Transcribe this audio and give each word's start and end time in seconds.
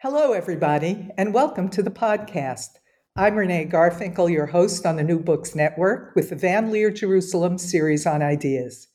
Hello, 0.00 0.32
everybody, 0.32 1.08
and 1.16 1.32
welcome 1.32 1.70
to 1.70 1.82
the 1.82 1.90
podcast. 1.90 2.68
I'm 3.16 3.34
Renee 3.34 3.64
Garfinkel, 3.64 4.30
your 4.30 4.44
host 4.44 4.84
on 4.84 4.96
the 4.96 5.02
New 5.02 5.18
Books 5.18 5.54
Network 5.54 6.14
with 6.14 6.28
the 6.28 6.36
Van 6.36 6.70
Leer 6.70 6.90
Jerusalem 6.90 7.56
series 7.56 8.04
on 8.04 8.20
ideas. 8.20 8.88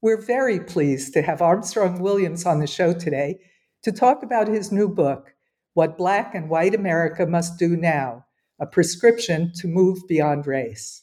We're 0.00 0.22
very 0.22 0.60
pleased 0.60 1.12
to 1.14 1.22
have 1.22 1.42
Armstrong 1.42 2.00
Williams 2.00 2.46
on 2.46 2.60
the 2.60 2.68
show 2.68 2.92
today 2.92 3.40
to 3.82 3.90
talk 3.90 4.22
about 4.22 4.46
his 4.46 4.70
new 4.70 4.88
book, 4.88 5.34
What 5.74 5.98
Black 5.98 6.36
and 6.36 6.48
White 6.48 6.72
America 6.72 7.26
Must 7.26 7.58
Do 7.58 7.76
Now 7.76 8.24
A 8.60 8.66
Prescription 8.66 9.50
to 9.56 9.66
Move 9.66 9.98
Beyond 10.06 10.46
Race. 10.46 11.02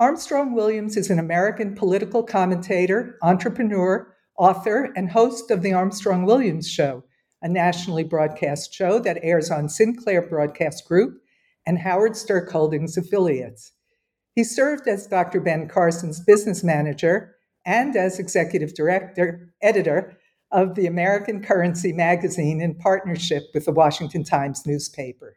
Armstrong 0.00 0.52
Williams 0.52 0.96
is 0.96 1.10
an 1.10 1.20
American 1.20 1.76
political 1.76 2.24
commentator, 2.24 3.18
entrepreneur, 3.22 4.12
author, 4.36 4.92
and 4.96 5.12
host 5.12 5.52
of 5.52 5.62
The 5.62 5.74
Armstrong 5.74 6.24
Williams 6.24 6.68
Show 6.68 7.04
a 7.42 7.48
nationally 7.48 8.04
broadcast 8.04 8.72
show 8.72 8.98
that 9.00 9.18
airs 9.22 9.50
on 9.50 9.68
Sinclair 9.68 10.22
Broadcast 10.22 10.86
Group 10.86 11.20
and 11.66 11.78
Howard 11.78 12.16
Stirk 12.16 12.50
Holdings 12.50 12.96
affiliates. 12.96 13.72
He 14.34 14.44
served 14.44 14.88
as 14.88 15.06
Dr. 15.06 15.40
Ben 15.40 15.68
Carson's 15.68 16.20
business 16.20 16.64
manager 16.64 17.36
and 17.66 17.94
as 17.96 18.18
executive 18.18 18.74
director, 18.74 19.52
editor 19.60 20.18
of 20.50 20.74
the 20.74 20.86
American 20.86 21.42
CurrentSee 21.42 21.94
magazine 21.94 22.60
in 22.60 22.74
partnership 22.74 23.44
with 23.54 23.64
the 23.64 23.72
Washington 23.72 24.24
Times 24.24 24.66
newspaper. 24.66 25.36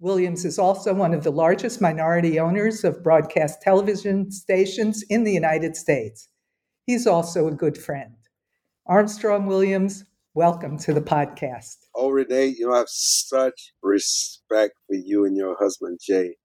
Williams 0.00 0.44
is 0.44 0.58
also 0.58 0.92
one 0.92 1.14
of 1.14 1.22
the 1.22 1.30
largest 1.30 1.80
minority 1.80 2.40
owners 2.40 2.82
of 2.82 3.04
broadcast 3.04 3.62
television 3.62 4.30
stations 4.32 5.02
in 5.08 5.22
the 5.22 5.32
United 5.32 5.76
States. 5.76 6.28
He's 6.86 7.06
also 7.06 7.46
a 7.46 7.54
good 7.54 7.78
friend. 7.78 8.16
Armstrong 8.86 9.46
Williams, 9.46 10.04
Welcome 10.34 10.78
to 10.78 10.94
the 10.94 11.02
podcast. 11.02 11.76
Oh, 11.94 12.08
Renee, 12.08 12.54
you 12.58 12.66
know, 12.66 12.72
I 12.72 12.78
have 12.78 12.88
such 12.88 13.74
respect 13.82 14.72
for 14.86 14.96
you 14.96 15.26
and 15.26 15.36
your 15.36 15.58
husband, 15.60 16.00
Jay. 16.02 16.36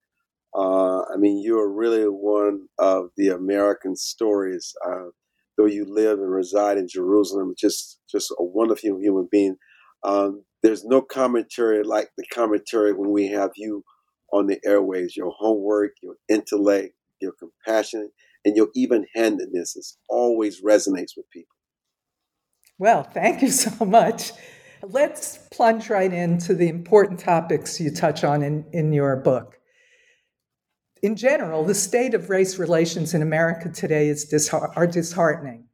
Uh, 0.53 1.03
I 1.03 1.15
mean, 1.17 1.37
you 1.37 1.57
are 1.57 1.71
really 1.71 2.03
one 2.03 2.67
of 2.77 3.11
the 3.15 3.29
American 3.29 3.95
stories. 3.95 4.73
Uh, 4.85 5.11
though 5.57 5.67
you 5.67 5.85
live 5.87 6.19
and 6.19 6.29
reside 6.29 6.77
in 6.77 6.89
Jerusalem, 6.89 7.53
just 7.57 8.01
just 8.11 8.29
a 8.31 8.43
wonderful 8.43 8.99
human 8.99 9.29
being. 9.31 9.55
Um, 10.03 10.43
there's 10.63 10.83
no 10.83 11.01
commentary 11.01 11.81
like 11.85 12.09
the 12.17 12.25
commentary 12.33 12.91
when 12.91 13.11
we 13.11 13.27
have 13.29 13.51
you 13.55 13.85
on 14.33 14.47
the 14.47 14.59
airways. 14.65 15.15
Your 15.15 15.31
homework, 15.39 15.91
your 16.03 16.15
intellect, 16.27 16.93
your 17.21 17.31
compassion, 17.39 18.11
and 18.43 18.57
your 18.57 18.67
even-handedness 18.75 19.77
is 19.77 19.97
always 20.09 20.61
resonates 20.61 21.15
with 21.15 21.29
people. 21.31 21.56
Well, 22.79 23.03
thank 23.03 23.41
you 23.41 23.49
so 23.49 23.85
much. 23.85 24.31
Let's 24.83 25.39
plunge 25.51 25.89
right 25.89 26.13
into 26.13 26.53
the 26.53 26.69
important 26.69 27.19
topics 27.19 27.79
you 27.79 27.89
touch 27.91 28.23
on 28.23 28.43
in, 28.43 28.65
in 28.71 28.93
your 28.93 29.15
book. 29.15 29.55
In 31.01 31.15
general, 31.15 31.63
the 31.63 31.75
state 31.75 32.13
of 32.13 32.29
race 32.29 32.57
relations 32.57 33.13
in 33.13 33.21
America 33.21 33.69
today 33.69 34.09
is 34.09 34.49
are 34.51 34.87
disheartening. 34.87 35.67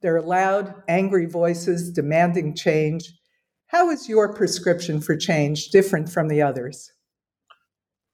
There 0.00 0.16
are 0.16 0.22
loud, 0.22 0.74
angry 0.88 1.26
voices 1.26 1.90
demanding 1.90 2.54
change. 2.54 3.12
How 3.66 3.90
is 3.90 4.08
your 4.08 4.32
prescription 4.32 5.00
for 5.00 5.16
change 5.16 5.68
different 5.68 6.08
from 6.08 6.28
the 6.28 6.42
others? 6.42 6.92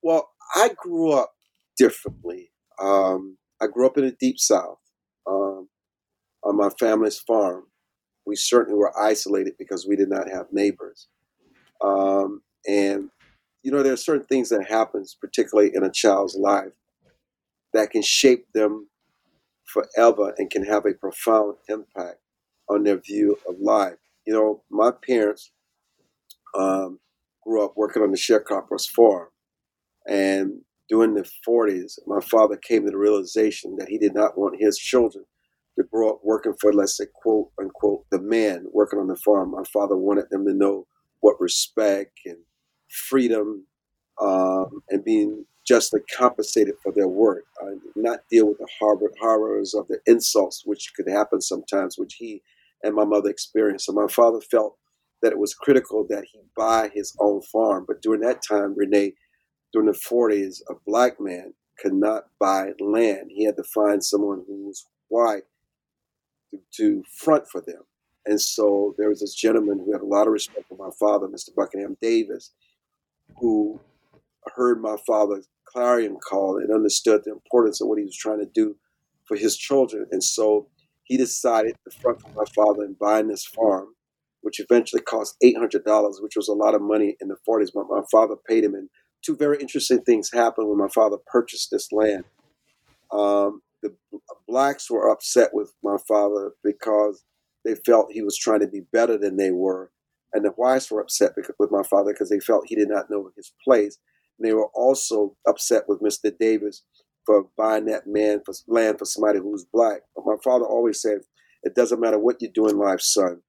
Well, 0.03 0.31
I 0.55 0.71
grew 0.77 1.13
up 1.13 1.33
differently. 1.77 2.51
Um, 2.81 3.37
I 3.61 3.67
grew 3.67 3.87
up 3.87 3.97
in 3.99 4.05
the 4.05 4.17
deep 4.19 4.39
south 4.39 4.79
um, 5.27 5.69
on 6.43 6.57
my 6.57 6.71
family's 6.79 7.19
farm 7.19 7.65
we 8.27 8.37
certainly 8.37 8.79
were 8.79 8.99
isolated 8.99 9.55
because 9.59 9.87
we 9.87 9.97
did 9.97 10.09
not 10.09 10.29
have 10.29 10.47
neighbors. 10.53 11.09
Um, 11.83 12.43
and 12.67 13.11
you 13.63 13.71
know, 13.71 13.83
there 13.83 13.95
are 13.95 13.97
certain 13.97 14.27
things 14.27 14.51
that 14.51 14.67
happens, 14.69 15.17
particularly 15.19 15.71
in 15.75 15.83
a 15.83 15.91
child's 15.91 16.37
life, 16.37 16.73
that 17.73 17.91
can 17.91 18.03
shape 18.03 18.47
them 18.53 18.89
forever 19.65 20.35
and 20.37 20.51
can 20.51 20.65
have 20.65 20.85
a 20.85 20.93
profound 20.93 21.57
impact 21.69 22.19
on 22.69 22.85
their 22.85 22.99
view 22.99 23.37
of 23.49 23.57
life. 23.59 23.97
You 24.27 24.35
know, 24.35 24.63
my 24.71 24.91
parents 24.91 25.51
um, 26.57 27.01
grew 27.43 27.65
up 27.65 27.73
working 27.77 28.03
on 28.03 28.11
the 28.11 28.19
sharecroppers 28.19 28.89
farm, 28.89 29.29
and 30.07 30.61
during 30.89 31.15
the 31.15 31.29
40s, 31.47 31.99
my 32.07 32.21
father 32.21 32.57
came 32.57 32.85
to 32.85 32.91
the 32.91 32.99
realization 32.99 33.77
that 33.79 33.89
he 33.89 33.97
did 33.97 34.15
not 34.15 34.37
want 34.37 34.61
his 34.61 34.79
children 34.79 35.25
to 35.77 35.85
grow 35.85 36.11
up 36.11 36.21
working 36.23 36.55
for, 36.61 36.73
let's 36.73 36.97
say, 36.97 37.07
quote 37.15 37.51
unquote, 37.61 38.05
the 38.11 38.21
man 38.21 38.67
working 38.73 38.99
on 38.99 39.09
the 39.09 39.17
farm. 39.17 39.51
My 39.51 39.65
father 39.73 39.97
wanted 39.97 40.31
them 40.31 40.45
to 40.47 40.55
know 40.55 40.87
what 41.21 41.41
respect 41.41 42.21
and 42.27 42.39
freedom 42.91 43.67
um, 44.21 44.83
and 44.91 45.05
being 45.05 45.45
justly 45.67 46.01
compensated 46.17 46.75
for 46.83 46.93
their 46.93 47.09
work, 47.09 47.45
uh, 47.63 47.71
not 47.97 48.21
deal 48.31 48.47
with 48.47 48.59
the 48.59 48.69
horror, 48.79 49.11
horrors 49.21 49.75
of 49.75 49.89
the 49.89 49.99
insults 50.07 50.63
which 50.67 50.93
could 50.95 51.09
happen 51.09 51.41
sometimes, 51.41 51.97
which 51.99 52.15
he 52.15 52.43
and 52.83 52.95
my 52.95 53.05
mother 53.05 53.31
experienced. 53.31 53.87
So 53.87 53.93
my 53.93 54.07
father 54.07 54.41
felt 54.41 54.77
that 55.23 55.33
it 55.33 55.39
was 55.39 55.55
critical 55.55 56.07
that 56.11 56.25
he 56.31 56.41
buy 56.55 56.91
his 56.95 57.17
own 57.19 57.41
farm. 57.43 57.87
But 57.89 58.03
during 58.03 58.21
that 58.21 58.43
time, 58.47 58.75
Renee, 58.77 59.15
during 59.73 59.87
the 59.91 59.99
40s, 59.99 60.61
a 60.69 60.75
black 60.87 61.19
man 61.19 61.55
could 61.79 61.95
not 61.95 62.25
buy 62.39 62.73
land. 62.79 63.31
He 63.31 63.45
had 63.45 63.57
to 63.57 63.65
find 63.65 64.05
someone 64.05 64.45
who 64.47 64.67
was 64.67 64.87
white 65.09 65.45
to, 66.77 67.03
front 67.17 67.49
for 67.51 67.61
them. 67.61 67.83
And 68.27 68.41
so 68.41 68.95
there 68.97 69.09
was 69.09 69.21
this 69.21 69.35
gentleman 69.35 69.79
who 69.79 69.93
had 69.93 70.01
a 70.01 70.07
lot 70.07 70.27
of 70.27 70.33
respect 70.33 70.69
for 70.69 70.77
my 70.77 70.91
father, 70.99 71.27
Mr. 71.27 71.55
Buckingham 71.55 71.97
Davis, 72.01 72.53
who 73.39 73.81
heard 74.55 74.81
my 74.81 74.97
father's 75.07 75.49
clarion 75.67 76.17
call 76.17 76.59
and 76.59 76.73
understood 76.73 77.23
the 77.25 77.33
importance 77.33 77.81
of 77.81 77.89
what 77.89 77.99
he 77.99 78.05
was 78.05 78.17
trying 78.17 78.39
to 78.39 78.47
do 78.47 78.77
for 79.27 79.37
his 79.37 79.57
children. 79.57 80.07
And 80.11 80.23
so 80.23 80.69
he 81.05 81.17
decided 81.17 81.77
to 81.85 81.97
front 81.97 82.21
for 82.23 82.29
my 82.29 82.45
father 82.55 82.85
in 82.85 82.97
buying 82.99 83.29
this 83.29 83.45
farm, 83.45 83.89
which 84.41 84.61
eventually 84.61 85.03
cost 85.03 85.37
$800, 85.43 86.23
which 86.23 86.37
was 86.37 86.49
a 86.49 86.55
lot 86.55 86.75
of 86.75 86.81
money 86.81 87.17
in 87.21 87.29
the 87.29 87.37
40s. 87.49 87.71
But 87.75 87.89
my 87.89 88.03
father 88.11 88.37
paid 88.49 88.65
him. 88.65 88.75
And 88.75 88.89
two 89.23 89.37
very 89.37 89.59
interesting 89.61 90.03
things 90.03 90.31
happened 90.33 90.69
when 90.69 90.79
my 90.79 90.89
father 90.89 91.17
purchased 91.27 91.71
this 91.71 91.93
land. 91.93 92.25
Um, 93.13 93.63
the 93.85 94.19
blacks 94.49 94.91
were 94.91 95.09
upset 95.11 95.51
with 95.53 95.73
my 95.83 95.97
father 96.09 96.53
because 96.65 97.25
they 97.65 97.75
felt 97.87 98.13
he 98.13 98.23
was 98.23 98.37
trying 98.37 98.61
to 98.61 98.67
be 98.67 98.83
better 98.93 99.17
than 99.17 99.37
they 99.37 99.51
were. 99.51 99.91
And 100.33 100.45
the 100.45 100.51
whites 100.51 100.91
were 100.91 101.01
upset 101.01 101.33
with 101.59 101.71
my 101.71 101.83
father 101.85 102.13
because 102.13 102.31
they 102.31 102.41
felt 102.41 102.65
he 102.67 102.75
did 102.75 102.89
not 102.89 103.09
know 103.09 103.31
his 103.37 103.53
place. 103.65 103.99
And 104.39 104.49
they 104.49 104.55
were 104.55 104.69
also 104.75 105.37
upset 105.47 105.85
with 105.87 106.01
Mr. 106.01 106.33
Davis 106.39 106.83
for 107.25 107.47
buying 107.57 107.85
that 107.87 108.07
man 108.07 108.41
for 108.45 108.55
land 108.67 108.99
for 108.99 109.05
somebody 109.05 109.39
who 109.39 109.53
was 109.53 109.67
black. 109.73 110.01
But 110.17 110.27
my 110.27 110.37
father 110.43 110.65
always 110.65 111.01
said, 111.01 111.19
it 111.63 111.75
doesn't 111.75 112.01
matter 112.01 112.19
what 112.19 112.43
you 112.43 112.51
do 112.53 112.69
in 112.69 112.77
life, 112.79 113.01
son. 113.01 113.43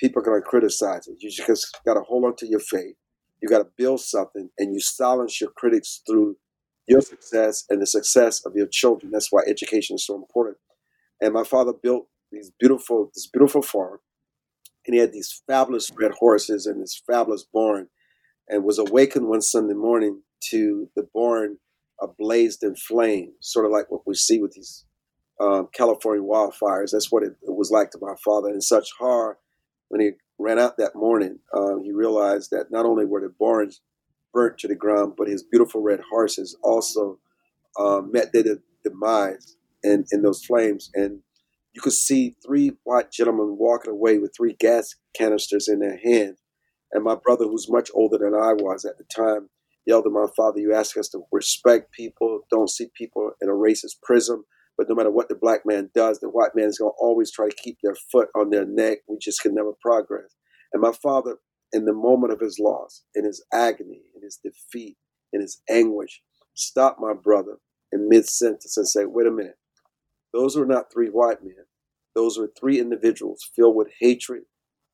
People 0.00 0.20
are 0.20 0.24
going 0.24 0.42
to 0.42 0.46
criticize 0.46 1.06
it. 1.06 1.16
You 1.20 1.30
just 1.30 1.78
got 1.86 1.94
to 1.94 2.00
hold 2.00 2.24
on 2.24 2.36
to 2.36 2.46
your 2.46 2.60
faith. 2.60 2.96
You 3.40 3.48
got 3.48 3.58
to 3.58 3.68
build 3.76 4.00
something, 4.00 4.50
and 4.58 4.74
you 4.74 4.80
silence 4.80 5.40
your 5.40 5.50
critics 5.50 6.02
through 6.06 6.36
your 6.86 7.00
success 7.00 7.64
and 7.68 7.80
the 7.80 7.86
success 7.86 8.44
of 8.44 8.54
your 8.54 8.66
children. 8.66 9.12
That's 9.12 9.32
why 9.32 9.42
education 9.46 9.96
is 9.96 10.06
so 10.06 10.14
important. 10.14 10.58
And 11.20 11.32
my 11.32 11.44
father 11.44 11.72
built 11.72 12.08
these 12.30 12.50
beautiful, 12.58 13.10
this 13.14 13.26
beautiful 13.26 13.62
farm, 13.62 14.00
and 14.86 14.94
he 14.94 15.00
had 15.00 15.12
these 15.12 15.42
fabulous 15.46 15.90
red 15.98 16.12
horses 16.12 16.66
and 16.66 16.82
this 16.82 17.00
fabulous 17.06 17.44
barn, 17.52 17.88
and 18.48 18.64
was 18.64 18.78
awakened 18.78 19.28
one 19.28 19.40
Sunday 19.40 19.74
morning 19.74 20.22
to 20.50 20.90
the 20.94 21.08
barn 21.14 21.58
blazed 22.18 22.62
in 22.62 22.76
flames, 22.76 23.34
sort 23.40 23.66
of 23.66 23.72
like 23.72 23.90
what 23.90 24.02
we 24.06 24.14
see 24.14 24.40
with 24.40 24.52
these 24.52 24.84
um, 25.40 25.68
California 25.72 26.22
wildfires. 26.22 26.90
That's 26.92 27.10
what 27.10 27.22
it, 27.22 27.32
it, 27.42 27.56
was 27.56 27.70
like 27.70 27.90
to 27.90 27.98
my 28.00 28.14
father. 28.24 28.48
And 28.48 28.62
such 28.62 28.90
horror 28.98 29.38
when 29.88 30.00
he 30.00 30.10
ran 30.38 30.58
out 30.58 30.76
that 30.78 30.94
morning, 30.94 31.38
um, 31.54 31.82
he 31.82 31.92
realized 31.92 32.50
that 32.50 32.70
not 32.70 32.86
only 32.86 33.04
were 33.04 33.20
the 33.20 33.32
barns 33.38 33.80
burnt 34.34 34.58
to 34.58 34.68
the 34.68 34.74
ground, 34.74 35.14
but 35.16 35.28
his 35.28 35.42
beautiful 35.42 35.80
red 35.80 36.00
horses 36.10 36.56
also 36.62 37.18
um, 37.78 38.10
met 38.12 38.32
their 38.32 38.44
demise 38.84 39.56
in, 39.82 40.04
in 40.12 40.22
those 40.22 40.44
flames. 40.44 40.90
And 40.94 41.20
you 41.72 41.80
could 41.80 41.92
see 41.92 42.36
three 42.44 42.72
white 42.84 43.10
gentlemen 43.10 43.56
walking 43.58 43.92
away 43.92 44.18
with 44.18 44.34
three 44.36 44.56
gas 44.58 44.94
canisters 45.14 45.68
in 45.68 45.80
their 45.80 45.96
hands. 45.96 46.40
And 46.92 47.02
my 47.02 47.16
brother, 47.16 47.44
who's 47.44 47.70
much 47.70 47.90
older 47.94 48.18
than 48.18 48.34
I 48.34 48.52
was 48.52 48.84
at 48.84 48.98
the 48.98 49.04
time, 49.04 49.48
yelled 49.86 50.06
at 50.06 50.12
my 50.12 50.26
father, 50.36 50.60
You 50.60 50.74
ask 50.74 50.96
us 50.96 51.08
to 51.10 51.22
respect 51.32 51.92
people, 51.92 52.40
don't 52.50 52.70
see 52.70 52.88
people 52.96 53.32
in 53.40 53.48
a 53.48 53.52
racist 53.52 54.02
prism. 54.02 54.44
But 54.76 54.88
no 54.88 54.94
matter 54.94 55.10
what 55.10 55.28
the 55.28 55.36
black 55.36 55.60
man 55.64 55.90
does, 55.94 56.18
the 56.18 56.28
white 56.28 56.50
man 56.54 56.66
is 56.66 56.78
going 56.78 56.90
to 56.90 56.96
always 57.00 57.30
try 57.30 57.48
to 57.48 57.54
keep 57.54 57.78
their 57.82 57.94
foot 58.10 58.28
on 58.34 58.50
their 58.50 58.66
neck. 58.66 58.98
We 59.08 59.18
just 59.20 59.40
can 59.40 59.54
never 59.54 59.72
progress. 59.80 60.34
And 60.72 60.82
my 60.82 60.92
father, 61.00 61.36
in 61.74 61.84
the 61.84 61.92
moment 61.92 62.32
of 62.32 62.40
his 62.40 62.58
loss, 62.58 63.02
in 63.14 63.24
his 63.24 63.44
agony, 63.52 64.02
in 64.16 64.22
his 64.22 64.38
defeat, 64.42 64.96
in 65.32 65.42
his 65.42 65.60
anguish, 65.68 66.22
stop 66.54 66.98
my 67.00 67.12
brother 67.12 67.58
in 67.92 68.08
mid 68.08 68.26
sentence 68.28 68.76
and 68.76 68.88
say, 68.88 69.04
Wait 69.04 69.26
a 69.26 69.30
minute. 69.30 69.58
Those 70.32 70.56
were 70.56 70.66
not 70.66 70.92
three 70.92 71.08
white 71.08 71.42
men. 71.44 71.66
Those 72.14 72.38
were 72.38 72.50
three 72.58 72.80
individuals 72.80 73.50
filled 73.54 73.76
with 73.76 73.88
hatred, 74.00 74.44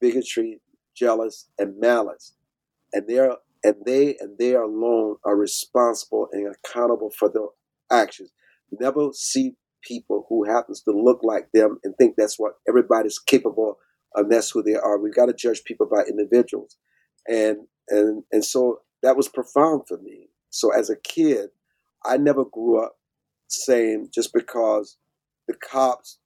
bigotry, 0.00 0.60
jealous, 0.96 1.48
and 1.58 1.78
malice. 1.78 2.34
And 2.92 3.06
they 3.06 3.18
and 3.62 3.76
they 3.84 4.16
and 4.18 4.38
they 4.38 4.54
alone 4.54 5.16
are 5.24 5.36
responsible 5.36 6.28
and 6.32 6.54
accountable 6.54 7.10
for 7.10 7.30
their 7.30 7.48
actions. 7.90 8.30
Never 8.80 9.10
see 9.12 9.56
people 9.82 10.26
who 10.28 10.44
happens 10.44 10.82
to 10.82 10.92
look 10.92 11.20
like 11.22 11.48
them 11.52 11.78
and 11.84 11.94
think 11.96 12.14
that's 12.16 12.38
what 12.38 12.54
everybody's 12.68 13.18
capable 13.18 13.78
of. 14.14 14.28
That's 14.30 14.50
who 14.50 14.62
they 14.62 14.74
are. 14.74 14.98
We've 14.98 15.14
got 15.14 15.26
to 15.26 15.34
judge 15.34 15.64
people 15.64 15.86
by 15.86 16.02
individuals, 16.08 16.76
and 17.26 17.58
and 17.88 18.22
and 18.32 18.44
so 18.44 18.80
that 19.02 19.16
was 19.16 19.28
profound 19.28 19.82
for 19.88 19.98
me. 19.98 20.28
So 20.50 20.72
as 20.72 20.90
a 20.90 20.96
kid, 20.96 21.50
I 22.04 22.16
never 22.16 22.44
grew 22.44 22.82
up 22.82 22.96
saying 23.48 24.10
just 24.12 24.32
because 24.32 24.96
the 25.48 25.54
cops 25.54 26.18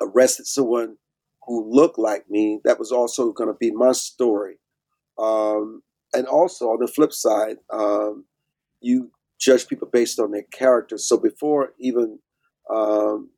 arrested 0.00 0.46
someone 0.46 0.96
who 1.46 1.68
looked 1.70 1.98
like 1.98 2.24
me, 2.28 2.60
that 2.64 2.78
was 2.78 2.92
also 2.92 3.32
going 3.32 3.48
to 3.48 3.56
be 3.58 3.70
my 3.70 3.92
story. 3.92 4.56
Um, 5.18 5.82
and 6.14 6.26
also 6.26 6.66
on 6.66 6.78
the 6.80 6.88
flip 6.88 7.12
side, 7.12 7.56
um, 7.72 8.24
you 8.80 9.10
judge 9.40 9.68
people 9.68 9.88
based 9.90 10.18
on 10.18 10.32
their 10.32 10.44
character. 10.52 10.98
So 10.98 11.16
before 11.16 11.72
even 11.78 12.18
um, 12.72 13.30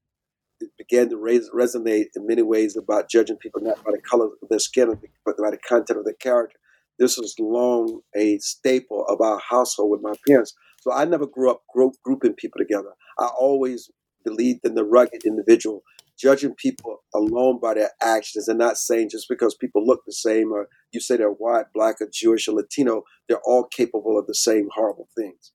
it 0.63 0.71
began 0.79 1.09
to 1.11 1.17
raise, 1.17 1.51
resonate 1.51 2.07
in 2.17 2.27
many 2.27 2.43
ways 2.43 2.77
about 2.77 3.11
judging 3.11 3.37
people 3.37 3.61
not 3.61 3.83
by 3.85 3.93
the 3.93 4.01
color 4.01 4.27
of 4.27 4.49
their 4.49 4.59
skin, 4.59 4.99
but 5.25 5.37
by 5.37 5.51
the 5.51 5.59
content 5.59 5.99
of 5.99 6.05
their 6.05 6.15
character. 6.15 6.59
This 6.99 7.19
was 7.19 7.35
long 7.39 8.01
a 8.17 8.39
staple 8.39 9.05
of 9.09 9.21
our 9.21 9.41
household 9.51 9.91
with 9.91 10.03
my 10.03 10.15
parents. 10.27 10.55
So 10.81 10.93
I 10.93 11.05
never 11.05 11.27
grew 11.27 11.51
up 11.51 11.63
group, 11.73 11.95
grouping 12.05 12.35
people 12.35 12.59
together. 12.59 12.91
I 13.19 13.27
always 13.27 13.91
believed 14.25 14.61
in 14.65 14.75
the 14.75 14.85
rugged 14.85 15.25
individual, 15.25 15.83
judging 16.19 16.55
people 16.55 16.99
alone 17.15 17.59
by 17.61 17.75
their 17.75 17.91
actions 18.03 18.49
and 18.49 18.59
not 18.59 18.79
saying 18.79 19.09
just 19.11 19.29
because 19.29 19.55
people 19.55 19.85
look 19.85 20.03
the 20.07 20.13
same 20.13 20.53
or 20.53 20.69
you 20.93 21.01
say 21.01 21.17
they're 21.17 21.29
white, 21.29 21.67
black, 21.75 21.97
or 22.01 22.09
Jewish 22.13 22.49
or 22.49 22.53
Latino, 22.53 23.03
they're 23.29 23.41
all 23.45 23.65
capable 23.65 24.19
of 24.19 24.27
the 24.27 24.35
same 24.35 24.69
horrible 24.75 25.09
things. 25.17 25.53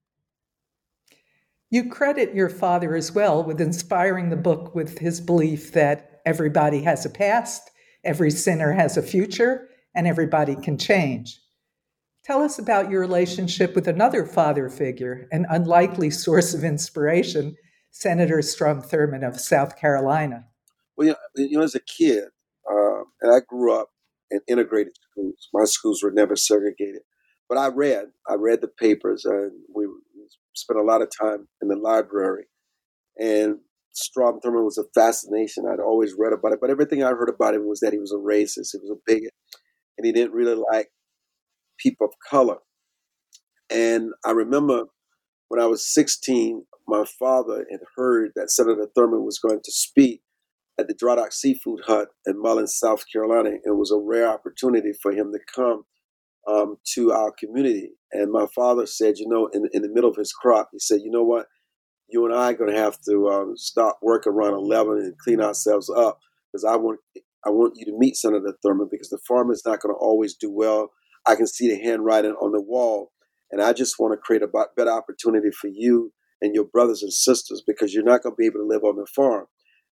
You 1.69 1.89
credit 1.89 2.33
your 2.33 2.49
father 2.49 2.95
as 2.95 3.11
well 3.11 3.43
with 3.43 3.59
inspiring 3.59 4.29
the 4.29 4.37
book 4.37 4.73
with 4.73 4.99
his 4.99 5.19
belief 5.19 5.73
that 5.73 6.21
everybody 6.25 6.81
has 6.83 7.05
a 7.05 7.09
past, 7.09 7.69
every 8.05 8.31
sinner 8.31 8.71
has 8.71 8.95
a 8.95 9.01
future, 9.01 9.67
and 9.93 10.07
everybody 10.07 10.55
can 10.55 10.77
change. 10.77 11.41
Tell 12.23 12.41
us 12.41 12.57
about 12.57 12.89
your 12.89 13.01
relationship 13.01 13.75
with 13.75 13.87
another 13.87 14.25
father 14.25 14.69
figure, 14.69 15.27
an 15.31 15.45
unlikely 15.49 16.09
source 16.09 16.53
of 16.53 16.63
inspiration, 16.63 17.55
Senator 17.91 18.41
Strom 18.41 18.81
Thurmond 18.81 19.27
of 19.27 19.39
South 19.39 19.77
Carolina. 19.77 20.45
Well, 20.95 21.15
you 21.35 21.57
know, 21.57 21.63
as 21.63 21.75
a 21.75 21.81
kid, 21.81 22.25
uh, 22.69 23.01
and 23.21 23.33
I 23.33 23.39
grew 23.45 23.73
up 23.73 23.89
in 24.31 24.39
integrated 24.47 24.93
schools. 25.11 25.49
My 25.53 25.65
schools 25.65 26.01
were 26.01 26.11
never 26.11 26.35
segregated, 26.35 27.01
but 27.49 27.57
I 27.57 27.67
read. 27.67 28.05
I 28.27 28.35
read 28.35 28.61
the 28.61 28.67
papers, 28.67 29.25
and 29.25 29.51
we 29.73 29.85
spent 30.57 30.79
a 30.79 30.83
lot 30.83 31.01
of 31.01 31.09
time 31.19 31.47
in 31.61 31.67
the 31.67 31.75
library. 31.75 32.45
And 33.17 33.59
Strom 33.93 34.39
Thurmond 34.39 34.65
was 34.65 34.77
a 34.77 34.83
fascination. 34.93 35.65
I'd 35.67 35.79
always 35.79 36.15
read 36.17 36.33
about 36.33 36.53
it, 36.53 36.59
but 36.61 36.69
everything 36.69 37.03
I 37.03 37.09
heard 37.09 37.29
about 37.29 37.55
him 37.55 37.67
was 37.67 37.79
that 37.79 37.93
he 37.93 37.99
was 37.99 38.11
a 38.11 38.15
racist, 38.15 38.69
he 38.71 38.79
was 38.79 38.91
a 38.91 39.01
bigot, 39.05 39.33
and 39.97 40.05
he 40.05 40.11
didn't 40.11 40.33
really 40.33 40.61
like 40.71 40.89
people 41.79 42.07
of 42.07 42.13
color. 42.29 42.57
And 43.69 44.11
I 44.25 44.31
remember 44.31 44.83
when 45.49 45.61
I 45.61 45.65
was 45.65 45.91
16, 45.93 46.65
my 46.87 47.05
father 47.19 47.65
had 47.71 47.81
heard 47.95 48.31
that 48.35 48.51
Senator 48.51 48.87
Thurmond 48.97 49.25
was 49.25 49.39
going 49.39 49.59
to 49.63 49.71
speak 49.71 50.21
at 50.79 50.87
the 50.87 50.93
Dry 50.93 51.15
Dock 51.15 51.31
Seafood 51.31 51.81
Hut 51.87 52.09
in 52.25 52.41
Mullins, 52.41 52.77
South 52.77 53.03
Carolina. 53.11 53.51
It 53.65 53.75
was 53.75 53.91
a 53.91 53.97
rare 53.97 54.29
opportunity 54.29 54.91
for 55.01 55.11
him 55.11 55.31
to 55.31 55.39
come 55.53 55.83
um, 56.47 56.77
to 56.93 57.11
our 57.11 57.31
community. 57.31 57.91
And 58.11 58.31
my 58.31 58.45
father 58.55 58.85
said, 58.85 59.17
you 59.17 59.27
know, 59.27 59.49
in, 59.53 59.67
in 59.73 59.81
the 59.81 59.89
middle 59.89 60.09
of 60.09 60.15
his 60.15 60.31
crop, 60.33 60.69
he 60.71 60.79
said, 60.79 61.01
you 61.03 61.11
know 61.11 61.23
what? 61.23 61.47
You 62.09 62.25
and 62.25 62.33
I 62.33 62.51
are 62.51 62.53
going 62.53 62.73
to 62.73 62.79
have 62.79 62.97
to 63.09 63.27
um, 63.27 63.57
stop 63.57 63.99
work 64.01 64.25
around 64.25 64.53
11 64.53 64.93
and 64.93 65.17
clean 65.17 65.41
ourselves 65.41 65.89
up 65.89 66.19
because 66.51 66.63
I 66.63 66.77
want 66.77 66.99
I 67.45 67.49
want 67.49 67.73
you 67.75 67.85
to 67.85 67.97
meet 67.97 68.15
Senator 68.15 68.57
Thurmond 68.65 68.89
because 68.91 69.09
the 69.09 69.19
farm 69.27 69.51
is 69.51 69.63
not 69.65 69.79
going 69.79 69.93
to 69.93 69.99
always 69.99 70.35
do 70.35 70.51
well. 70.51 70.91
I 71.27 71.35
can 71.35 71.47
see 71.47 71.69
the 71.69 71.81
handwriting 71.81 72.35
on 72.41 72.51
the 72.51 72.61
wall, 72.61 73.11
and 73.51 73.61
I 73.61 73.73
just 73.73 73.95
want 73.99 74.13
to 74.13 74.17
create 74.17 74.41
a 74.41 74.47
better 74.75 74.91
opportunity 74.91 75.49
for 75.51 75.67
you 75.67 76.13
and 76.41 76.55
your 76.55 76.65
brothers 76.65 77.03
and 77.03 77.13
sisters 77.13 77.63
because 77.65 77.93
you're 77.93 78.03
not 78.03 78.23
going 78.23 78.33
to 78.33 78.37
be 78.37 78.45
able 78.45 78.59
to 78.59 78.67
live 78.67 78.83
on 78.83 78.95
the 78.95 79.07
farm. 79.15 79.45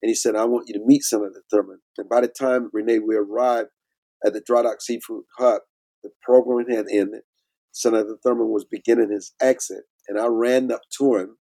And 0.01 0.09
he 0.09 0.15
said, 0.15 0.35
I 0.35 0.45
want 0.45 0.67
you 0.67 0.73
to 0.75 0.85
meet 0.85 1.03
Senator 1.03 1.43
Thurmond. 1.53 1.79
And 1.97 2.07
by 2.07 2.21
the 2.21 2.27
time, 2.27 2.69
Renee, 2.71 2.99
we 2.99 3.15
arrived 3.15 3.69
at 4.25 4.33
the 4.33 4.41
Dry 4.45 4.61
Dock 4.61 4.81
Seafood 4.81 5.23
Hut, 5.37 5.61
the 6.03 6.09
program 6.23 6.69
had 6.69 6.85
ended. 6.91 7.21
Senator 7.71 8.17
Thurmond 8.25 8.49
was 8.49 8.65
beginning 8.65 9.11
his 9.11 9.33
exit. 9.41 9.83
And 10.07 10.19
I 10.19 10.27
ran 10.27 10.71
up 10.71 10.81
to 10.97 11.15
him 11.15 11.37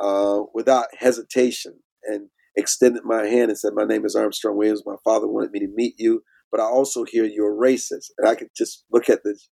uh, 0.00 0.42
without 0.54 0.86
hesitation 0.98 1.80
and 2.04 2.28
extended 2.56 3.02
my 3.04 3.26
hand 3.26 3.50
and 3.50 3.58
said, 3.58 3.72
My 3.74 3.84
name 3.84 4.04
is 4.04 4.14
Armstrong 4.14 4.56
Williams. 4.56 4.82
My 4.84 4.96
father 5.04 5.26
wanted 5.26 5.52
me 5.52 5.60
to 5.60 5.68
meet 5.74 5.94
you, 5.98 6.22
but 6.50 6.60
I 6.60 6.64
also 6.64 7.04
hear 7.04 7.24
you're 7.24 7.54
racist. 7.54 8.10
And 8.18 8.28
I 8.28 8.34
could 8.34 8.48
just 8.56 8.84
look 8.92 9.08
at 9.08 9.20
this, 9.24 9.48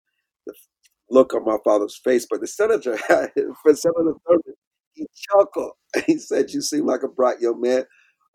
the 0.45 0.53
look 1.09 1.33
on 1.33 1.45
my 1.45 1.57
father's 1.63 1.99
face. 2.03 2.27
But 2.29 2.41
the 2.41 2.47
senator, 2.47 2.97
for 2.97 3.75
Senator 3.75 4.13
Thurmond, 4.27 4.53
he 4.93 5.07
chuckled. 5.31 5.73
He 6.05 6.17
said, 6.17 6.51
You 6.51 6.61
seem 6.61 6.85
like 6.85 7.03
a 7.03 7.07
bright 7.07 7.39
young 7.39 7.61
man. 7.61 7.83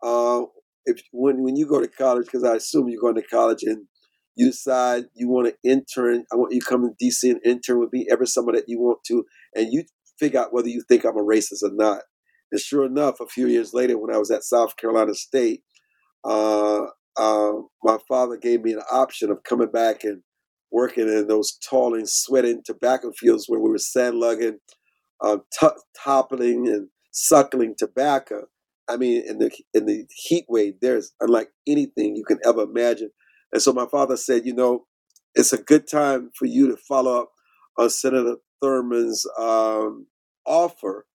Uh, 0.03 0.43
if 0.85 0.99
when 1.11 1.43
when 1.43 1.55
you 1.55 1.67
go 1.67 1.79
to 1.79 1.87
college, 1.87 2.25
because 2.25 2.43
I 2.43 2.55
assume 2.55 2.89
you're 2.89 3.01
going 3.01 3.15
to 3.15 3.21
college 3.21 3.61
and 3.63 3.85
you 4.41 4.51
decide 4.51 5.05
you 5.15 5.29
want 5.29 5.47
to 5.47 5.69
intern, 5.69 6.25
I 6.33 6.35
want 6.35 6.53
you 6.53 6.61
to 6.61 6.65
come 6.65 6.83
to 6.83 7.05
DC 7.05 7.29
and 7.29 7.41
intern 7.45 7.79
with 7.79 7.93
me 7.93 8.07
every 8.11 8.27
summer 8.27 8.51
that 8.53 8.65
you 8.67 8.79
want 8.79 8.99
to, 9.07 9.25
and 9.55 9.71
you 9.71 9.83
figure 10.19 10.39
out 10.41 10.53
whether 10.53 10.69
you 10.69 10.83
think 10.87 11.05
I'm 11.05 11.17
a 11.17 11.23
racist 11.23 11.63
or 11.63 11.71
not. 11.73 12.01
And 12.51 12.59
sure 12.61 12.85
enough, 12.85 13.19
a 13.21 13.27
few 13.27 13.47
years 13.47 13.73
later, 13.73 13.97
when 13.97 14.13
I 14.13 14.17
was 14.19 14.31
at 14.31 14.43
South 14.43 14.77
Carolina 14.77 15.13
State, 15.13 15.63
uh, 16.23 16.85
uh, 17.17 17.53
my 17.83 17.97
father 18.07 18.37
gave 18.37 18.63
me 18.63 18.73
an 18.73 18.81
option 18.91 19.31
of 19.31 19.43
coming 19.43 19.71
back 19.71 20.03
and 20.03 20.23
working 20.71 21.07
in 21.07 21.27
those 21.27 21.57
toiling, 21.69 22.05
sweating 22.05 22.61
tobacco 22.65 23.11
fields 23.17 23.45
where 23.47 23.59
we 23.59 23.69
were 23.69 23.77
sand 23.77 24.17
lugging, 24.17 24.59
uh, 25.23 25.37
t- 25.59 25.67
toppling 26.03 26.67
and 26.67 26.89
suckling 27.11 27.75
tobacco. 27.77 28.43
I 28.89 28.97
mean, 28.97 29.23
in 29.27 29.39
the 29.39 29.51
in 29.73 29.85
the 29.85 30.05
heat 30.09 30.45
wave, 30.49 30.75
there's 30.81 31.13
unlike 31.21 31.49
anything 31.67 32.15
you 32.15 32.25
can 32.25 32.39
ever 32.45 32.63
imagine. 32.63 33.11
And 33.53 33.61
so 33.61 33.73
my 33.73 33.85
father 33.85 34.17
said, 34.17 34.45
you 34.45 34.53
know, 34.53 34.85
it's 35.35 35.53
a 35.53 35.61
good 35.61 35.87
time 35.89 36.31
for 36.37 36.45
you 36.45 36.67
to 36.69 36.77
follow 36.77 37.21
up 37.21 37.31
on 37.77 37.89
Senator 37.89 38.37
Thurmond's 38.63 39.27
um, 39.39 40.07
offer. 40.45 41.05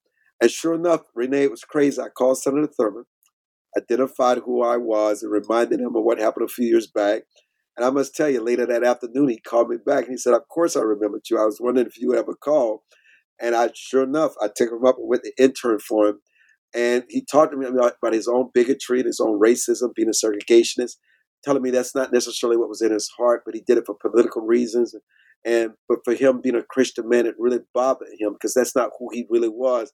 And 0.41 0.51
sure 0.51 0.75
enough, 0.75 1.03
Renee 1.15 1.45
it 1.45 1.51
was 1.51 1.65
crazy. 1.65 2.01
I 2.01 2.09
called 2.09 2.39
Senator 2.39 2.69
Thurmond, 2.79 3.05
identified 3.77 4.39
who 4.39 4.63
I 4.63 4.77
was, 4.77 5.23
and 5.23 5.33
reminded 5.33 5.81
him 5.81 5.97
of 5.97 6.05
what 6.05 6.19
happened 6.19 6.49
a 6.49 6.53
few 6.53 6.67
years 6.67 6.87
back. 6.87 7.23
And 7.77 7.85
I 7.85 7.91
must 7.91 8.15
tell 8.15 8.31
you, 8.31 8.43
later 8.43 8.67
that 8.67 8.85
afternoon, 8.85 9.29
he 9.29 9.39
called 9.39 9.69
me 9.69 9.77
back 9.85 10.05
and 10.05 10.13
he 10.13 10.17
said, 10.19 10.35
Of 10.35 10.49
course 10.49 10.77
I 10.77 10.81
remembered 10.81 11.23
you. 11.31 11.39
I 11.39 11.45
was 11.45 11.61
wondering 11.61 11.87
if 11.87 11.99
you 11.99 12.09
would 12.09 12.19
ever 12.19 12.35
call. 12.35 12.85
And 13.41 13.55
I, 13.55 13.71
sure 13.75 14.03
enough, 14.03 14.33
I 14.41 14.49
took 14.55 14.71
him 14.71 14.85
up 14.87 14.97
with 14.99 15.23
the 15.23 15.33
intern 15.43 15.79
for 15.79 16.09
him. 16.09 16.21
And 16.75 17.05
he 17.09 17.25
talked 17.25 17.53
to 17.53 17.59
me 17.59 17.67
about, 17.67 17.95
about 18.03 18.15
his 18.15 18.29
own 18.29 18.51
bigotry 18.55 19.01
and 19.01 19.07
his 19.07 19.21
own 19.21 19.41
racism, 19.41 19.95
being 19.95 20.09
a 20.09 20.13
segregationist, 20.13 20.97
telling 21.47 21.63
me 21.63 21.71
that's 21.71 21.95
not 21.95 22.13
necessarily 22.13 22.57
what 22.57 22.69
was 22.69 22.83
in 22.83 22.93
his 22.93 23.09
heart, 23.17 23.43
but 23.47 23.55
he 23.55 23.61
did 23.61 23.79
it 23.79 23.87
for 23.87 23.95
political 23.95 24.43
reasons. 24.43 24.95
And 25.45 25.71
but 25.89 26.01
for 26.05 26.15
him 26.15 26.41
being 26.41 26.57
a 26.57 26.63
Christian 26.63 27.09
man, 27.09 27.25
it 27.25 27.37
really 27.39 27.61
bothered 27.73 28.09
him 28.19 28.33
because 28.33 28.53
that's 28.53 28.75
not 28.75 28.91
who 28.99 29.09
he 29.13 29.27
really 29.31 29.49
was. 29.49 29.93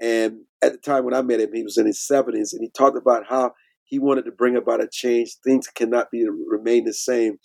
And 0.00 0.42
at 0.62 0.72
the 0.72 0.78
time 0.78 1.04
when 1.04 1.14
I 1.14 1.22
met 1.22 1.40
him, 1.40 1.50
he 1.52 1.64
was 1.64 1.76
in 1.76 1.86
his 1.86 2.06
70s, 2.10 2.52
and 2.52 2.62
he 2.62 2.70
talked 2.70 2.96
about 2.96 3.24
how 3.28 3.52
he 3.84 3.98
wanted 3.98 4.24
to 4.26 4.32
bring 4.32 4.56
about 4.56 4.82
a 4.82 4.88
change. 4.90 5.36
Things 5.44 5.66
cannot 5.68 6.10
be 6.10 6.24
remain 6.48 6.84
the 6.84 6.94
same, 6.94 7.38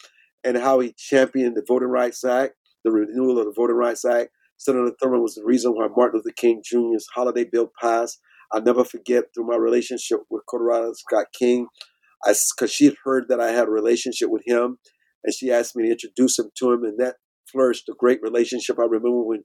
and 0.44 0.58
how 0.58 0.80
he 0.80 0.94
championed 0.98 1.56
the 1.58 1.64
Voting 1.68 1.90
Rights 1.90 2.24
Act, 2.24 2.54
the 2.84 2.92
renewal 2.92 3.40
of 3.40 3.46
the 3.46 3.54
Voting 3.56 3.76
Rights 3.76 4.06
Act. 4.06 4.30
Senator 4.58 4.92
Thurmond 5.02 5.22
was 5.22 5.36
the 5.36 5.44
reason 5.44 5.74
why 5.74 5.88
Martin 5.96 6.20
Luther 6.20 6.34
King 6.36 6.62
Jr.'s 6.64 7.08
holiday 7.14 7.44
bill 7.44 7.72
passed. 7.80 8.20
I'll 8.52 8.62
never 8.62 8.84
forget 8.84 9.26
through 9.34 9.48
my 9.48 9.58
relationship 9.58 10.20
with 10.30 10.44
Coretta 10.50 10.96
Scott 10.96 11.28
King, 11.38 11.68
because 12.26 12.72
she 12.72 12.86
had 12.86 12.96
heard 13.04 13.26
that 13.30 13.40
I 13.40 13.52
had 13.52 13.68
a 13.68 13.72
relationship 13.72 14.30
with 14.30 14.44
him, 14.46 14.78
and 15.24 15.34
she 15.34 15.52
asked 15.52 15.76
me 15.76 15.84
to 15.86 15.92
introduce 15.92 16.40
him 16.40 16.50
to 16.60 16.72
him, 16.72 16.84
and 16.84 16.98
that 17.00 17.16
flourished 17.52 17.90
a 17.90 17.94
great 17.98 18.22
relationship. 18.22 18.78
I 18.80 18.84
remember 18.84 19.24
when 19.24 19.44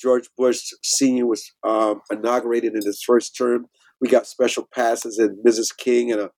George 0.00 0.28
Bush 0.36 0.60
Sr. 0.82 1.26
was 1.26 1.44
um, 1.66 2.00
inaugurated 2.10 2.74
in 2.74 2.84
his 2.84 3.02
first 3.06 3.36
term, 3.36 3.66
we 4.00 4.08
got 4.08 4.26
special 4.26 4.68
passes, 4.74 5.18
and 5.18 5.38
Mrs. 5.46 5.68
King 5.76 6.12
and 6.12 6.20
a 6.20 6.30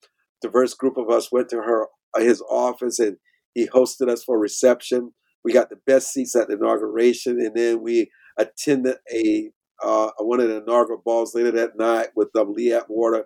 diverse 0.42 0.74
group 0.74 0.96
of 0.96 1.10
us 1.10 1.32
went 1.32 1.48
to 1.50 1.56
her 1.56 1.86
uh, 2.14 2.20
his 2.20 2.42
office, 2.50 2.98
and 2.98 3.16
he 3.54 3.68
hosted 3.68 4.08
us 4.08 4.22
for 4.22 4.36
a 4.36 4.40
reception. 4.40 5.12
We 5.44 5.52
got 5.52 5.70
the 5.70 5.78
best 5.86 6.12
seats 6.12 6.36
at 6.36 6.48
the 6.48 6.54
inauguration, 6.54 7.40
and 7.40 7.54
then 7.54 7.82
we 7.82 8.10
attended 8.38 8.96
a 9.12 9.50
uh, 9.82 10.10
one 10.18 10.40
of 10.40 10.48
the 10.48 10.62
inaugural 10.62 11.02
balls 11.04 11.34
later 11.34 11.50
that 11.52 11.76
night 11.76 12.08
with 12.16 12.28
um, 12.34 12.52
Lee 12.52 12.72
Atwater, 12.72 13.24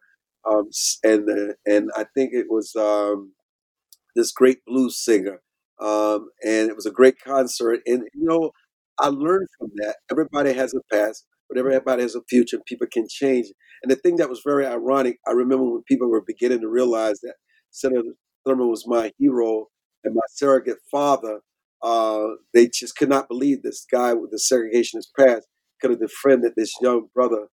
um, 0.48 0.68
and 1.04 1.28
uh, 1.30 1.54
and 1.66 1.90
I 1.96 2.04
think 2.14 2.32
it 2.34 2.46
was 2.50 2.74
um, 2.76 3.32
this 4.16 4.32
great 4.32 4.58
blues 4.66 5.02
singer 5.02 5.40
um, 5.80 6.28
and 6.44 6.68
it 6.70 6.76
was 6.76 6.86
a 6.86 6.90
great 6.92 7.16
concert. 7.24 7.80
And 7.86 8.02
you 8.14 8.24
know, 8.24 8.50
I 9.00 9.08
learned 9.08 9.48
from 9.58 9.70
that. 9.76 9.96
Everybody 10.10 10.52
has 10.52 10.74
a 10.74 10.80
past, 10.94 11.26
but 11.48 11.58
everybody 11.58 12.02
has 12.02 12.14
a 12.14 12.22
future. 12.28 12.58
People 12.66 12.86
can 12.92 13.06
change. 13.10 13.46
And 13.82 13.90
the 13.90 13.96
thing 13.96 14.16
that 14.16 14.28
was 14.30 14.42
very 14.46 14.66
ironic, 14.66 15.18
I 15.26 15.32
remember 15.32 15.64
when 15.64 15.82
people 15.88 16.08
were 16.10 16.22
beginning 16.26 16.60
to 16.60 16.68
realize 16.68 17.20
that 17.22 17.34
Senator 17.70 18.02
Thurmond 18.46 18.70
was 18.70 18.84
my 18.86 19.12
hero 19.18 19.66
and 20.04 20.14
my 20.14 20.22
surrogate 20.34 20.78
father. 20.90 21.40
Uh, 21.82 22.26
they 22.54 22.68
just 22.68 22.96
could 22.96 23.08
not 23.08 23.28
believe 23.28 23.62
this 23.62 23.86
guy 23.90 24.14
with 24.14 24.30
the 24.30 24.38
segregationist 24.38 25.08
past 25.18 25.48
could 25.80 25.90
have 25.90 26.00
defended 26.00 26.52
this 26.56 26.72
young 26.82 27.08
brother. 27.14 27.48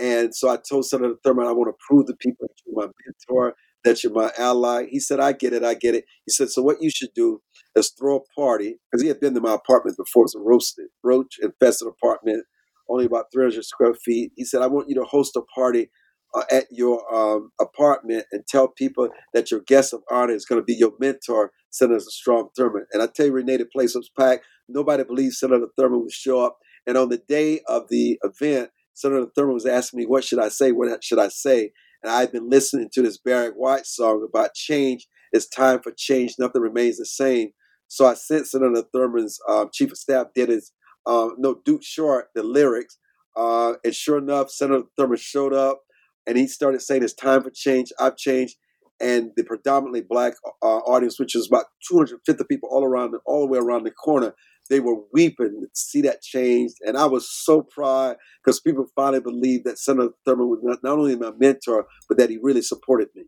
And 0.00 0.34
so 0.34 0.48
I 0.50 0.58
told 0.58 0.86
Senator 0.86 1.14
Thurmond, 1.24 1.48
I 1.48 1.52
want 1.52 1.68
to 1.68 1.84
prove 1.86 2.06
to 2.06 2.14
people 2.20 2.46
that 2.48 2.54
you're 2.66 2.86
my 2.86 2.92
mentor, 3.06 3.54
that 3.84 4.02
you're 4.02 4.12
my 4.12 4.30
ally. 4.38 4.86
He 4.90 5.00
said, 5.00 5.20
I 5.20 5.32
get 5.32 5.52
it, 5.52 5.64
I 5.64 5.74
get 5.74 5.94
it. 5.94 6.04
He 6.26 6.32
said, 6.32 6.50
so 6.50 6.62
what 6.62 6.78
you 6.80 6.90
should 6.90 7.10
do 7.14 7.40
is 7.76 7.92
throw 7.98 8.16
a 8.18 8.40
party, 8.40 8.78
because 8.90 9.02
he 9.02 9.08
had 9.08 9.20
been 9.20 9.34
to 9.34 9.40
my 9.40 9.54
apartment 9.54 9.96
before. 9.96 10.22
It 10.22 10.32
was 10.32 10.34
a 10.34 10.40
roasted, 10.40 10.86
roach 11.02 11.36
infested 11.40 11.88
apartment, 11.88 12.44
only 12.88 13.06
about 13.06 13.26
300 13.32 13.64
square 13.64 13.94
feet. 13.94 14.32
He 14.36 14.44
said, 14.44 14.62
I 14.62 14.66
want 14.66 14.88
you 14.88 14.94
to 14.96 15.04
host 15.04 15.36
a 15.36 15.42
party 15.54 15.90
uh, 16.34 16.44
at 16.50 16.66
your 16.70 17.02
um, 17.14 17.50
apartment 17.60 18.26
and 18.32 18.46
tell 18.46 18.68
people 18.68 19.08
that 19.32 19.50
your 19.50 19.60
guest 19.60 19.92
of 19.94 20.02
honor 20.10 20.34
is 20.34 20.44
going 20.44 20.60
to 20.60 20.64
be 20.64 20.74
your 20.74 20.92
mentor, 21.00 21.52
Senator 21.70 22.00
Strom 22.00 22.48
Thurmond. 22.58 22.84
And 22.92 23.02
I 23.02 23.06
tell 23.06 23.26
you, 23.26 23.32
Renee, 23.32 23.58
the 23.58 23.66
place 23.66 23.94
was 23.94 24.10
packed. 24.18 24.44
Nobody 24.68 25.04
believed 25.04 25.34
Senator 25.34 25.68
Thurmond 25.78 26.02
would 26.02 26.12
show 26.12 26.44
up. 26.44 26.58
And 26.86 26.96
on 26.98 27.08
the 27.08 27.22
day 27.28 27.60
of 27.68 27.84
the 27.88 28.18
event, 28.22 28.70
Senator 28.96 29.26
Thurmond 29.38 29.52
was 29.52 29.66
asking 29.66 29.98
me, 29.98 30.06
What 30.06 30.24
should 30.24 30.38
I 30.38 30.48
say? 30.48 30.72
What 30.72 31.04
should 31.04 31.18
I 31.18 31.28
say? 31.28 31.70
And 32.02 32.10
I've 32.10 32.32
been 32.32 32.48
listening 32.48 32.88
to 32.94 33.02
this 33.02 33.18
Barry 33.18 33.50
White 33.50 33.86
song 33.86 34.26
about 34.26 34.54
change. 34.54 35.06
It's 35.32 35.46
time 35.46 35.80
for 35.82 35.92
change. 35.96 36.34
Nothing 36.38 36.62
remains 36.62 36.96
the 36.96 37.04
same. 37.04 37.50
So 37.88 38.06
I 38.06 38.14
sent 38.14 38.46
Senator 38.46 38.82
Thurmond's 38.94 39.38
um, 39.48 39.68
chief 39.72 39.92
of 39.92 39.98
staff 39.98 40.28
did 40.34 40.48
his 40.48 40.72
um, 41.04 41.36
no 41.38 41.60
Duke 41.64 41.84
Short 41.84 42.28
the 42.34 42.42
lyrics, 42.42 42.98
uh, 43.36 43.74
and 43.84 43.94
sure 43.94 44.18
enough, 44.18 44.50
Senator 44.50 44.84
Thurmond 44.98 45.20
showed 45.20 45.52
up, 45.52 45.82
and 46.26 46.38
he 46.38 46.48
started 46.48 46.80
saying, 46.80 47.04
"It's 47.04 47.12
time 47.12 47.42
for 47.42 47.50
change. 47.50 47.92
I've 48.00 48.16
changed." 48.16 48.56
And 48.98 49.32
the 49.36 49.44
predominantly 49.44 50.00
black 50.00 50.34
uh, 50.62 50.78
audience, 50.78 51.20
which 51.20 51.34
was 51.34 51.46
about 51.46 51.66
250 51.86 52.44
people 52.48 52.70
all 52.72 52.82
around, 52.82 53.14
all 53.26 53.42
the 53.42 53.52
way 53.52 53.58
around 53.58 53.84
the 53.84 53.90
corner, 53.90 54.34
they 54.68 54.80
were 54.80 55.00
weeping 55.12 55.60
to 55.60 55.68
see 55.72 56.02
that 56.02 56.22
change. 56.22 56.72
And 56.86 56.96
I 56.96 57.06
was 57.06 57.28
so 57.28 57.62
proud 57.62 58.16
because 58.44 58.60
people 58.60 58.86
finally 58.94 59.20
believed 59.20 59.64
that 59.64 59.78
Senator 59.78 60.10
Thurmond 60.26 60.48
was 60.48 60.60
not, 60.62 60.82
not 60.82 60.98
only 60.98 61.16
my 61.16 61.32
mentor, 61.38 61.86
but 62.08 62.18
that 62.18 62.30
he 62.30 62.38
really 62.40 62.62
supported 62.62 63.08
me. 63.14 63.24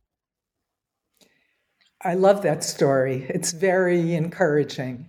I 2.03 2.15
love 2.15 2.43
that 2.43 2.63
story. 2.63 3.27
It's 3.29 3.53
very 3.53 4.15
encouraging. 4.15 5.09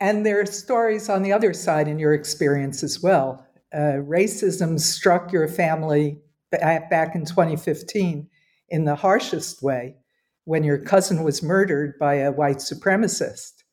And 0.00 0.26
there 0.26 0.40
are 0.40 0.46
stories 0.46 1.08
on 1.08 1.22
the 1.22 1.32
other 1.32 1.54
side 1.54 1.88
in 1.88 1.98
your 1.98 2.12
experience 2.12 2.82
as 2.82 3.02
well. 3.02 3.46
Uh, 3.72 4.02
racism 4.04 4.78
struck 4.78 5.32
your 5.32 5.48
family 5.48 6.18
back 6.50 7.14
in 7.14 7.24
2015 7.24 8.28
in 8.68 8.84
the 8.84 8.94
harshest 8.94 9.62
way 9.62 9.96
when 10.44 10.62
your 10.62 10.78
cousin 10.78 11.22
was 11.22 11.42
murdered 11.42 11.98
by 11.98 12.14
a 12.14 12.32
white 12.32 12.58
supremacist. 12.58 13.64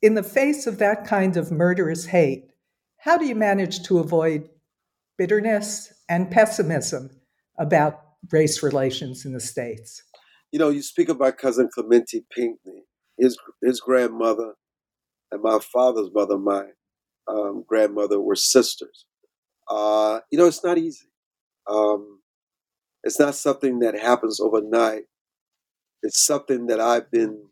In 0.00 0.14
the 0.14 0.22
face 0.22 0.66
of 0.66 0.78
that 0.78 1.06
kind 1.06 1.36
of 1.36 1.50
murderous 1.50 2.06
hate, 2.06 2.50
how 2.98 3.16
do 3.18 3.26
you 3.26 3.34
manage 3.34 3.82
to 3.84 3.98
avoid 3.98 4.48
bitterness 5.16 5.92
and 6.08 6.30
pessimism 6.30 7.10
about 7.58 8.00
race 8.30 8.62
relations 8.62 9.24
in 9.24 9.32
the 9.32 9.40
States? 9.40 10.02
you 10.52 10.58
know, 10.58 10.70
you 10.70 10.82
speak 10.82 11.08
about 11.08 11.38
cousin 11.38 11.68
Clementa 11.76 12.22
Pinckney, 12.30 12.84
his 13.18 13.36
his 13.62 13.80
grandmother, 13.80 14.54
and 15.30 15.42
my 15.42 15.58
father's 15.58 16.10
mother, 16.12 16.38
my 16.38 16.64
um, 17.26 17.64
grandmother, 17.66 18.20
were 18.20 18.36
sisters. 18.36 19.06
Uh, 19.68 20.20
you 20.30 20.38
know, 20.38 20.46
it's 20.46 20.64
not 20.64 20.78
easy. 20.78 21.08
Um, 21.68 22.20
it's 23.04 23.18
not 23.18 23.34
something 23.34 23.80
that 23.80 23.98
happens 23.98 24.40
overnight. 24.40 25.04
It's 26.02 26.24
something 26.24 26.66
that 26.66 26.80
I've 26.80 27.10
been 27.10 27.44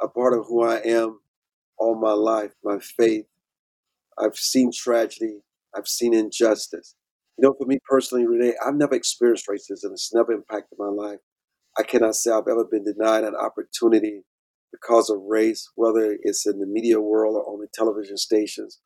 a 0.00 0.08
part 0.08 0.34
of 0.34 0.46
who 0.46 0.62
I 0.62 0.76
am 0.76 1.20
all 1.82 1.96
my 2.00 2.12
life. 2.12 2.52
My 2.64 2.78
faith. 2.78 3.26
I've 4.18 4.36
seen 4.36 4.70
tragedy. 4.72 5.40
I've 5.76 5.88
seen 5.88 6.14
injustice. 6.14 6.94
You 7.38 7.48
know, 7.48 7.54
for 7.58 7.66
me 7.66 7.78
personally, 7.88 8.26
Renee, 8.26 8.54
I've 8.64 8.76
never 8.76 8.94
experienced 8.94 9.46
racism. 9.48 9.92
It's 9.92 10.14
never 10.14 10.32
impacted 10.32 10.78
my 10.78 10.88
life. 10.88 11.18
I 11.78 11.82
cannot 11.84 12.16
say 12.16 12.30
I've 12.32 12.48
ever 12.48 12.64
been 12.70 12.84
denied 12.84 13.24
an 13.24 13.34
opportunity 13.36 14.24
because 14.72 15.10
of 15.10 15.20
race, 15.26 15.70
whether 15.76 16.16
it's 16.22 16.46
in 16.46 16.58
the 16.60 16.66
media 16.66 17.00
world 17.00 17.36
or 17.36 17.48
owning 17.48 17.68
television 17.74 18.16
stations, 18.18 18.80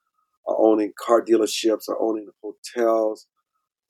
or 0.45 0.57
owning 0.61 0.93
car 0.99 1.25
dealerships, 1.25 1.89
or 1.89 2.01
owning 2.01 2.29
hotels. 2.43 3.27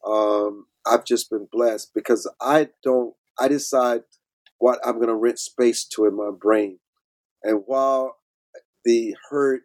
Um, 0.06 0.66
I've 0.86 1.04
just 1.04 1.30
been 1.30 1.48
blessed 1.52 1.92
because 1.94 2.30
I 2.40 2.68
don't, 2.84 3.14
I 3.38 3.48
decide 3.48 4.02
what 4.58 4.80
I'm 4.84 4.96
going 4.96 5.08
to 5.08 5.14
rent 5.16 5.38
space 5.38 5.84
to 5.94 6.06
in 6.06 6.16
my 6.16 6.30
brain. 6.38 6.78
And 7.42 7.62
while 7.66 8.16
the 8.86 9.14
hurt 9.28 9.62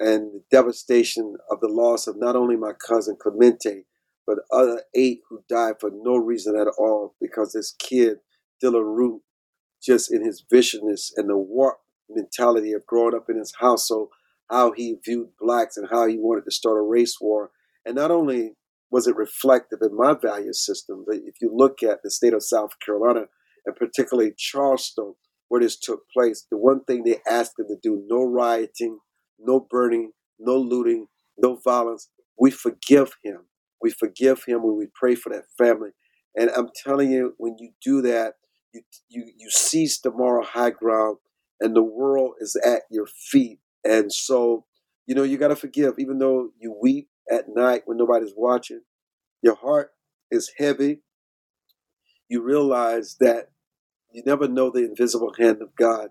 and 0.00 0.32
the 0.32 0.42
devastation 0.50 1.36
of 1.50 1.60
the 1.60 1.68
loss 1.68 2.06
of 2.06 2.16
not 2.18 2.34
only 2.34 2.56
my 2.56 2.72
cousin 2.72 3.16
Clementa, 3.22 3.82
but 4.26 4.38
other 4.50 4.82
eight 4.94 5.20
who 5.28 5.44
died 5.48 5.74
for 5.78 5.90
no 5.92 6.16
reason 6.16 6.56
at 6.56 6.66
all 6.78 7.14
because 7.20 7.52
this 7.52 7.74
kid 7.78 8.18
Dylann 8.62 8.96
Roof 8.96 9.20
just 9.82 10.12
in 10.12 10.24
his 10.24 10.42
viciousness 10.50 11.12
and 11.16 11.28
the 11.28 11.36
warped 11.36 11.82
mentality 12.08 12.72
of 12.72 12.86
growing 12.86 13.14
up 13.14 13.28
in 13.28 13.36
his 13.36 13.54
household, 13.60 14.08
how 14.50 14.72
he 14.72 14.96
viewed 15.04 15.28
blacks 15.38 15.76
and 15.76 15.88
how 15.90 16.06
he 16.06 16.18
wanted 16.18 16.44
to 16.44 16.50
start 16.50 16.78
a 16.78 16.82
race 16.82 17.18
war. 17.20 17.50
And 17.84 17.94
not 17.94 18.10
only 18.10 18.52
was 18.90 19.06
it 19.06 19.16
reflective 19.16 19.80
in 19.82 19.96
my 19.96 20.14
value 20.14 20.52
system, 20.52 21.04
but 21.06 21.16
if 21.16 21.36
you 21.40 21.50
look 21.54 21.82
at 21.82 22.02
the 22.02 22.10
state 22.10 22.34
of 22.34 22.42
South 22.42 22.72
Carolina, 22.84 23.26
and 23.66 23.76
particularly 23.76 24.32
Charleston, 24.36 25.14
where 25.50 25.60
this 25.60 25.76
took 25.76 26.08
place, 26.10 26.46
the 26.48 26.56
one 26.56 26.84
thing 26.84 27.02
they 27.02 27.18
asked 27.28 27.58
him 27.58 27.66
to 27.66 27.76
do 27.82 28.04
no 28.06 28.22
rioting, 28.22 29.00
no 29.38 29.66
burning, 29.68 30.12
no 30.38 30.56
looting, 30.56 31.08
no 31.36 31.56
violence. 31.56 32.08
We 32.38 32.52
forgive 32.52 33.16
him. 33.24 33.48
We 33.82 33.90
forgive 33.90 34.44
him 34.44 34.62
when 34.62 34.78
we 34.78 34.86
pray 34.94 35.16
for 35.16 35.30
that 35.30 35.46
family. 35.58 35.90
And 36.36 36.50
I'm 36.56 36.68
telling 36.84 37.10
you, 37.10 37.34
when 37.36 37.56
you 37.58 37.72
do 37.84 38.00
that, 38.02 38.34
you, 38.72 38.82
you, 39.08 39.24
you 39.36 39.50
seize 39.50 40.00
the 40.00 40.12
moral 40.12 40.46
high 40.46 40.70
ground, 40.70 41.18
and 41.58 41.74
the 41.74 41.82
world 41.82 42.34
is 42.38 42.56
at 42.64 42.82
your 42.88 43.06
feet. 43.06 43.58
And 43.84 44.12
so, 44.12 44.66
you 45.06 45.16
know, 45.16 45.24
you 45.24 45.36
got 45.36 45.48
to 45.48 45.56
forgive, 45.56 45.94
even 45.98 46.18
though 46.18 46.50
you 46.60 46.78
weep 46.80 47.08
at 47.28 47.46
night 47.48 47.82
when 47.86 47.98
nobody's 47.98 48.34
watching, 48.36 48.82
your 49.42 49.56
heart 49.56 49.90
is 50.30 50.52
heavy. 50.58 51.00
You 52.28 52.40
realize 52.40 53.16
that 53.18 53.50
you 54.12 54.22
never 54.24 54.48
know 54.48 54.70
the 54.70 54.84
invisible 54.84 55.32
hand 55.38 55.62
of 55.62 55.74
God. 55.76 56.10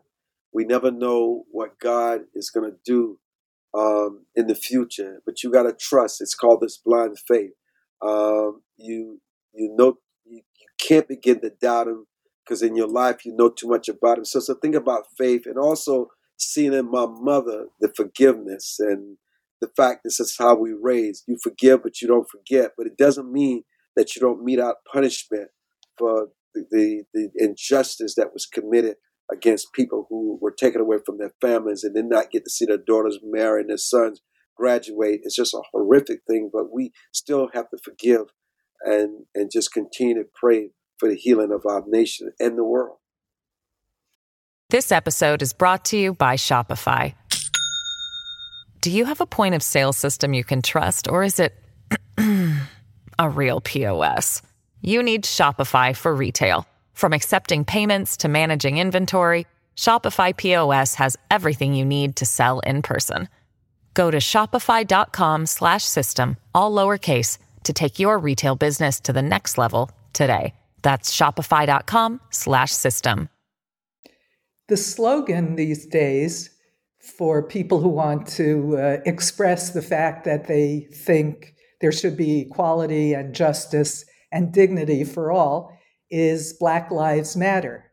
We 0.54 0.66
never 0.66 0.92
know 0.92 1.44
what 1.52 1.80
God 1.80 2.22
is 2.34 2.50
going 2.50 2.72
to 2.72 2.78
do 2.86 3.20
um, 3.78 4.26
in 4.36 4.48
the 4.48 4.56
future, 4.56 5.22
but 5.26 5.44
you 5.44 5.52
got 5.52 5.64
to 5.64 5.74
trust. 5.74 6.22
It's 6.22 6.36
called 6.36 6.62
this 6.62 6.78
blind 6.78 7.18
faith. 7.20 7.52
Um, 8.02 8.62
you 8.78 9.22
you 9.54 9.74
know 9.76 9.98
you, 10.26 10.38
you 10.38 10.68
can't 10.80 11.08
begin 11.08 11.42
to 11.42 11.50
doubt 11.50 11.88
Him 11.88 12.06
because 12.44 12.62
in 12.62 12.76
your 12.76 12.88
life 12.88 13.26
you 13.26 13.36
know 13.36 13.50
too 13.50 13.68
much 13.68 13.90
about 13.90 14.18
Him. 14.18 14.26
So 14.26 14.40
so 14.40 14.56
think 14.56 14.76
about 14.76 15.04
faith 15.18 15.44
and 15.46 15.58
also 15.58 16.08
seeing 16.38 16.74
in 16.74 16.90
my 16.90 17.06
mother 17.06 17.68
the 17.80 17.92
forgiveness 17.96 18.78
and 18.80 19.18
the 19.62 19.68
fact 19.76 20.02
this 20.04 20.20
is 20.20 20.36
how 20.40 20.56
we 20.56 20.74
raise. 20.74 21.24
You 21.28 21.38
forgive, 21.44 21.84
but 21.84 22.02
you 22.02 22.08
don't 22.08 22.30
forget. 22.30 22.72
But 22.78 22.88
it 22.88 22.98
doesn't 22.98 23.32
mean 23.32 23.64
that 23.96 24.16
you 24.16 24.22
don't 24.22 24.44
mete 24.44 24.60
out 24.60 24.78
punishment 24.92 25.50
for 25.98 26.30
the, 26.54 27.04
the, 27.14 27.30
injustice 27.36 28.16
that 28.16 28.34
was 28.34 28.46
committed 28.46 28.96
against 29.32 29.74
people 29.74 30.08
who 30.10 30.38
were 30.42 30.52
taken 30.52 30.82
away 30.82 30.98
from 31.06 31.18
their 31.18 31.34
families 31.42 31.84
and 31.84 31.96
did 31.96 32.06
not 32.06 32.32
get 32.32 32.44
to 32.44 32.50
see 32.50 32.66
their 32.66 32.78
daughters 32.78 33.20
marry 33.24 33.62
and 33.62 33.70
their 33.70 33.78
sons 33.78 34.22
graduate. 34.56 35.22
It's 35.24 35.36
just 35.36 35.54
a 35.54 35.62
horrific 35.72 36.22
thing, 36.28 36.50
but 36.52 36.74
we 36.74 36.92
still 37.12 37.50
have 37.54 37.70
to 37.70 37.78
forgive 37.84 38.28
and, 38.82 39.26
and 39.36 39.52
just 39.52 39.74
continue 39.74 40.16
to 40.16 40.30
pray 40.34 40.72
for 40.98 41.10
the 41.10 41.16
healing 41.16 41.52
of 41.52 41.66
our 41.66 41.84
nation 41.88 42.32
and 42.40 42.58
the 42.58 42.64
world. 42.64 42.98
This 44.70 44.92
episode 44.92 45.42
is 45.42 45.54
brought 45.54 45.86
to 45.86 45.98
you 45.98 46.14
by 46.14 46.36
Shopify. 46.36 47.16
Do 48.82 48.92
you 48.92 49.06
have 49.06 49.20
a 49.20 49.26
point 49.26 49.56
of 49.56 49.64
sale 49.64 49.94
system 49.94 50.34
you 50.34 50.44
can 50.44 50.62
trust, 50.62 51.08
or 51.08 51.24
is 51.24 51.40
it 51.40 51.54
a 53.20 53.30
real 53.30 53.62
POS? 53.62 54.42
You 54.82 55.04
need 55.04 55.24
Shopify 55.24 55.96
for 55.96 56.14
retail. 56.16 56.66
From 56.94 57.14
accepting 57.14 57.64
payments 57.66 58.18
to 58.18 58.28
managing 58.28 58.78
inventory, 58.78 59.48
Shopify 59.76 60.36
POS 60.36 60.96
has 60.96 61.16
everything 61.30 61.74
you 61.74 61.86
need 61.86 62.16
to 62.18 62.26
sell 62.26 62.60
in 62.62 62.82
person. 62.82 63.30
Go 63.94 64.10
to 64.12 64.18
shopify.com/system 64.18 66.38
all 66.56 66.72
lowercase 66.72 67.38
to 67.64 67.74
take 67.74 68.00
your 68.00 68.18
retail 68.18 68.56
business 68.56 69.00
to 69.02 69.14
the 69.14 69.22
next 69.22 69.58
level 69.58 69.92
today. 70.14 70.54
That's 70.82 71.16
shopify.com/system. 71.16 73.30
The 74.70 74.78
slogan 74.78 75.56
these 75.56 75.86
days 75.88 76.52
for 77.00 77.44
people 77.44 77.82
who 77.82 77.90
want 77.90 78.28
to 78.28 78.78
uh, 78.78 78.98
express 79.06 79.72
the 79.72 79.82
fact 79.82 80.24
that 80.26 80.48
they 80.48 80.88
think 80.94 81.56
there 81.82 81.92
should 81.92 82.16
be 82.16 82.42
equality 82.42 83.14
and 83.14 83.34
justice 83.34 84.06
and 84.32 84.54
dignity 84.54 85.04
for 85.04 85.32
all 85.32 85.78
is 86.10 86.54
Black 86.54 86.92
Lives 86.92 87.36
Matter. 87.36 87.86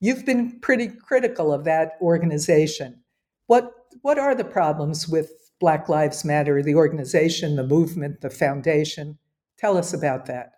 You've 0.00 0.26
been 0.26 0.58
pretty 0.60 0.88
critical 0.88 1.52
of 1.52 1.64
that 1.64 1.92
organization. 2.00 3.02
What, 3.46 3.72
what 4.02 4.18
are 4.18 4.34
the 4.34 4.44
problems 4.44 5.08
with 5.08 5.32
Black 5.60 5.88
Lives 5.88 6.24
Matter, 6.24 6.62
the 6.62 6.74
organization, 6.74 7.56
the 7.56 7.66
movement, 7.66 8.20
the 8.20 8.30
foundation? 8.30 9.18
Tell 9.58 9.76
us 9.78 9.92
about 9.92 10.26
that. 10.26 10.54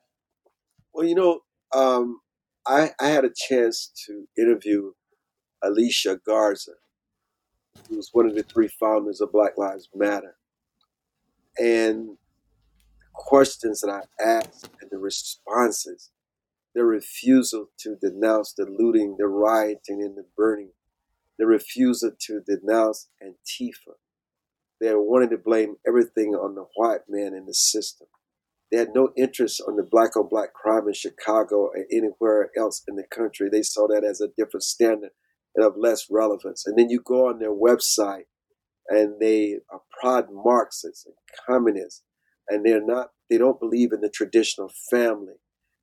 Well, 0.95 1.07
you 1.07 1.15
know, 1.15 1.41
um, 1.75 2.21
I, 2.67 2.93
I 3.01 3.09
had 3.09 3.25
a 3.25 3.33
chance 3.35 3.91
to 4.07 4.27
interview 4.39 4.93
Alicia 5.63 6.21
Garza, 6.25 6.73
who 7.89 7.97
was 7.97 8.11
one 8.13 8.27
of 8.27 8.35
the 8.35 8.45
three 8.45 8.69
founders 8.69 9.21
of 9.21 9.33
Black 9.33 9.59
Lives 9.59 9.89
Matter. 9.95 10.37
And 11.59 12.17
questions 13.15 13.81
that 13.81 13.91
I 13.91 14.23
asked 14.23 14.69
and 14.81 14.91
the 14.91 14.99
responses, 14.99 16.11
the 16.75 16.85
refusal 16.85 17.71
to 17.79 17.97
denounce 17.97 18.53
the 18.53 18.67
looting, 18.67 19.17
the 19.19 19.27
rioting, 19.27 20.03
and 20.03 20.17
the 20.17 20.27
burning, 20.37 20.73
the 21.39 21.47
refusal 21.47 22.13
to 22.27 22.41
denounce 22.41 23.09
Antifa. 23.23 23.95
They 24.81 24.93
wanted 24.95 25.31
to 25.31 25.39
blame 25.39 25.77
everything 25.87 26.35
on 26.35 26.55
the 26.55 26.67
white 26.75 27.03
man 27.09 27.33
in 27.35 27.47
the 27.47 27.55
system. 27.55 28.09
They 28.71 28.79
had 28.79 28.95
no 28.95 29.11
interest 29.17 29.63
on 29.67 29.77
the 29.77 29.85
black 29.85 30.17
on 30.17 30.29
black 30.29 30.53
crime 30.53 30.89
in 30.89 30.95
Chicago 30.95 31.69
or 31.69 31.77
anywhere 31.93 32.51
else 32.57 32.83
in 32.89 32.97
the 32.97 33.05
country. 33.05 33.49
They 33.49 33.63
saw 33.63 33.87
that 33.89 34.05
as 34.05 34.21
a 34.21 34.29
different 34.37 34.65
standard 34.65 35.13
and 35.55 35.65
of 35.65 35.75
less 35.77 36.09
relevance. 36.11 36.67
And 36.67 36.77
then 36.77 36.91
you 36.91 37.01
go 37.01 37.29
on 37.29 37.39
their 37.39 37.55
website 37.55 38.25
and 38.89 39.21
they 39.21 39.59
are 39.71 39.83
proud 40.01 40.27
Marxists 40.33 41.07
and 41.07 41.15
communists 41.47 42.03
and 42.49 42.65
they're 42.65 42.85
not 42.85 43.09
they 43.31 43.39
don't 43.39 43.61
believe 43.61 43.93
in 43.93 44.01
the 44.01 44.11
traditional 44.11 44.71
family. 44.91 45.35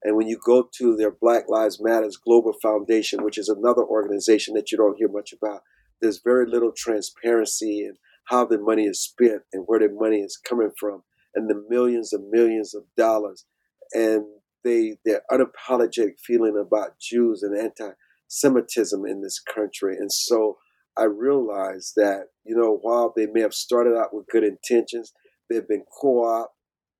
And 0.03 0.15
when 0.15 0.27
you 0.27 0.39
go 0.43 0.69
to 0.77 0.95
their 0.95 1.11
black 1.11 1.45
lives 1.47 1.79
matters 1.81 2.17
global 2.17 2.53
foundation 2.61 3.23
which 3.23 3.37
is 3.37 3.49
another 3.49 3.83
organization 3.83 4.53
that 4.55 4.71
you 4.71 4.77
don't 4.77 4.97
hear 4.97 5.09
much 5.09 5.33
about 5.33 5.61
there's 6.01 6.21
very 6.23 6.45
little 6.47 6.71
transparency 6.75 7.81
in 7.81 7.93
how 8.25 8.45
the 8.45 8.57
money 8.57 8.85
is 8.85 9.01
spent 9.01 9.43
and 9.53 9.63
where 9.67 9.79
the 9.79 9.89
money 9.89 10.17
is 10.17 10.37
coming 10.37 10.71
from 10.79 11.03
and 11.35 11.49
the 11.49 11.63
millions 11.69 12.11
and 12.11 12.29
millions 12.29 12.73
of 12.73 12.83
dollars. 12.97 13.45
And 13.93 14.25
they 14.63 14.97
their 15.05 15.21
unapologetic 15.31 16.19
feeling 16.25 16.57
about 16.59 16.99
jews 16.99 17.43
and 17.43 17.57
anti-semitism 17.57 19.05
in 19.05 19.21
this 19.21 19.39
country. 19.39 19.95
And 19.97 20.11
so 20.11 20.57
i 20.97 21.03
realized 21.03 21.93
that 21.95 22.23
you 22.43 22.53
know 22.53 22.77
while 22.81 23.13
they 23.15 23.25
may 23.25 23.39
have 23.39 23.53
started 23.53 23.95
out 23.97 24.13
with 24.13 24.27
good 24.27 24.43
intentions 24.43 25.13
They've 25.51 25.67
been 25.67 25.83
co-op. 25.99 26.51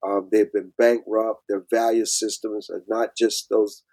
Um, 0.06 0.30
they've 0.32 0.52
been 0.52 0.74
bankrupt. 0.78 1.44
Their 1.48 1.64
value 1.72 2.06
systems 2.06 2.70
are 2.70 2.84
not 2.88 3.10
just 3.18 3.50
those. 3.50 3.84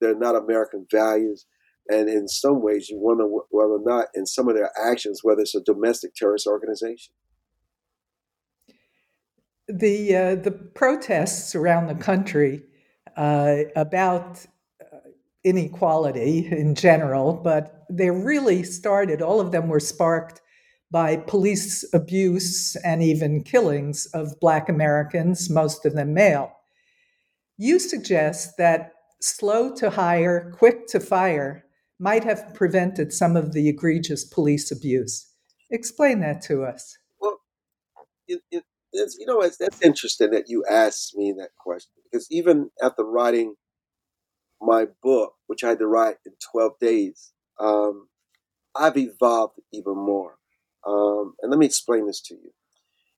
They're 0.00 0.14
not 0.18 0.34
American 0.34 0.86
values. 0.90 1.46
And 1.88 2.08
in 2.08 2.28
some 2.28 2.62
ways, 2.62 2.88
you 2.88 2.98
wonder 2.98 3.24
whether 3.26 3.72
or 3.72 3.82
not, 3.84 4.06
in 4.14 4.26
some 4.26 4.48
of 4.48 4.54
their 4.54 4.70
actions, 4.80 5.20
whether 5.22 5.42
it's 5.42 5.54
a 5.54 5.60
domestic 5.60 6.14
terrorist 6.14 6.46
organization. 6.46 7.14
The 9.68 10.16
uh, 10.16 10.34
the 10.34 10.50
protests 10.50 11.54
around 11.54 11.86
the 11.86 11.94
country 11.94 12.62
uh, 13.16 13.56
about 13.76 14.44
uh, 14.80 14.96
inequality 15.44 16.48
in 16.50 16.74
general, 16.74 17.34
but 17.34 17.84
they 17.88 18.10
really 18.10 18.62
started. 18.62 19.22
All 19.22 19.40
of 19.40 19.52
them 19.52 19.68
were 19.68 19.80
sparked 19.80 20.40
by 20.90 21.16
police 21.16 21.84
abuse 21.92 22.76
and 22.84 23.02
even 23.02 23.44
killings 23.44 24.06
of 24.06 24.38
Black 24.40 24.68
Americans, 24.68 25.48
most 25.48 25.86
of 25.86 25.94
them 25.94 26.14
male. 26.14 26.52
You 27.56 27.78
suggest 27.78 28.56
that 28.58 28.92
slow 29.20 29.74
to 29.76 29.90
hire, 29.90 30.52
quick 30.56 30.86
to 30.88 31.00
fire 31.00 31.64
might 31.98 32.24
have 32.24 32.54
prevented 32.54 33.12
some 33.12 33.36
of 33.36 33.52
the 33.52 33.68
egregious 33.68 34.24
police 34.24 34.70
abuse. 34.70 35.30
Explain 35.70 36.20
that 36.20 36.40
to 36.42 36.64
us. 36.64 36.96
Well, 37.20 37.38
it, 38.26 38.40
it, 38.50 38.64
you 38.92 39.26
know, 39.26 39.42
it's, 39.42 39.58
that's 39.58 39.82
interesting 39.82 40.30
that 40.30 40.48
you 40.48 40.64
asked 40.68 41.14
me 41.14 41.32
that 41.38 41.50
question 41.58 41.92
because 42.10 42.26
even 42.30 42.70
after 42.82 43.04
writing 43.04 43.54
my 44.60 44.86
book, 45.02 45.34
which 45.46 45.62
I 45.62 45.68
had 45.70 45.78
to 45.78 45.86
write 45.86 46.16
in 46.26 46.32
12 46.52 46.72
days, 46.80 47.32
um, 47.58 48.08
I've 48.74 48.96
evolved 48.96 49.60
even 49.72 49.96
more. 49.96 50.39
Um, 50.86 51.34
and 51.42 51.50
let 51.50 51.58
me 51.58 51.66
explain 51.66 52.06
this 52.06 52.20
to 52.22 52.34
you. 52.34 52.52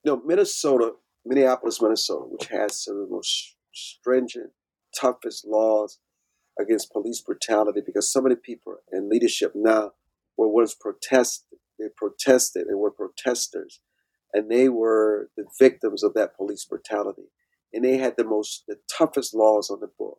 You 0.05 0.13
know, 0.13 0.23
Minnesota, 0.25 0.93
Minneapolis, 1.25 1.81
Minnesota, 1.81 2.25
which 2.29 2.49
has 2.49 2.85
some 2.85 2.97
of 2.97 3.09
the 3.09 3.15
most 3.15 3.57
stringent, 3.73 4.51
toughest 4.99 5.47
laws 5.47 5.99
against 6.59 6.93
police 6.93 7.21
brutality 7.21 7.81
because 7.85 8.13
so 8.13 8.21
many 8.21 8.35
people 8.35 8.77
in 8.93 9.09
leadership 9.09 9.53
now 9.55 9.93
were 10.37 10.49
once 10.49 10.75
protested. 10.75 11.59
They 11.79 11.87
protested 11.97 12.67
and 12.67 12.79
were 12.79 12.91
protesters. 12.91 13.81
And 14.35 14.51
they 14.51 14.69
were 14.69 15.31
the 15.37 15.45
victims 15.59 16.03
of 16.03 16.15
that 16.15 16.37
police 16.37 16.65
brutality. 16.65 17.31
And 17.73 17.85
they 17.85 17.99
had 17.99 18.15
the 18.17 18.25
most, 18.25 18.65
the 18.67 18.79
toughest 18.91 19.35
laws 19.35 19.71
on 19.71 19.81
the 19.81 19.91
book. 19.99 20.19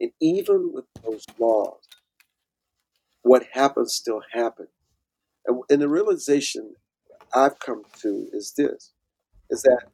And 0.00 0.12
even 0.20 0.70
with 0.72 0.84
those 1.04 1.26
laws, 1.38 1.80
what 3.22 3.46
happened 3.52 3.90
still 3.90 4.22
happened. 4.32 4.68
And 5.48 5.80
the 5.80 5.88
realization 5.88 6.74
I've 7.34 7.58
come 7.58 7.82
to 8.02 8.28
is 8.32 8.54
this, 8.56 8.92
is 9.50 9.62
that 9.62 9.86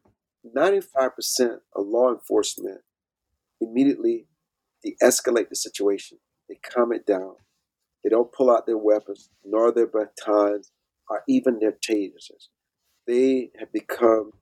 95% 0.57 1.59
of 1.75 1.87
law 1.87 2.13
enforcement 2.13 2.81
immediately 3.61 4.27
de-escalate 4.83 5.49
the 5.49 5.57
situation. 5.57 6.19
They 6.49 6.57
calm 6.57 6.93
it 6.93 7.07
down. 7.07 7.37
They 8.03 8.11
don't 8.11 8.33
pull 8.33 8.51
out 8.51 8.67
their 8.67 8.77
weapons, 8.77 9.31
nor 9.45 9.73
their 9.73 9.87
batons, 9.87 10.73
or 11.09 11.23
even 11.29 11.59
their 11.59 11.73
tasers. 11.73 12.49
They 13.07 13.51
have 13.59 13.73
become 13.73 14.33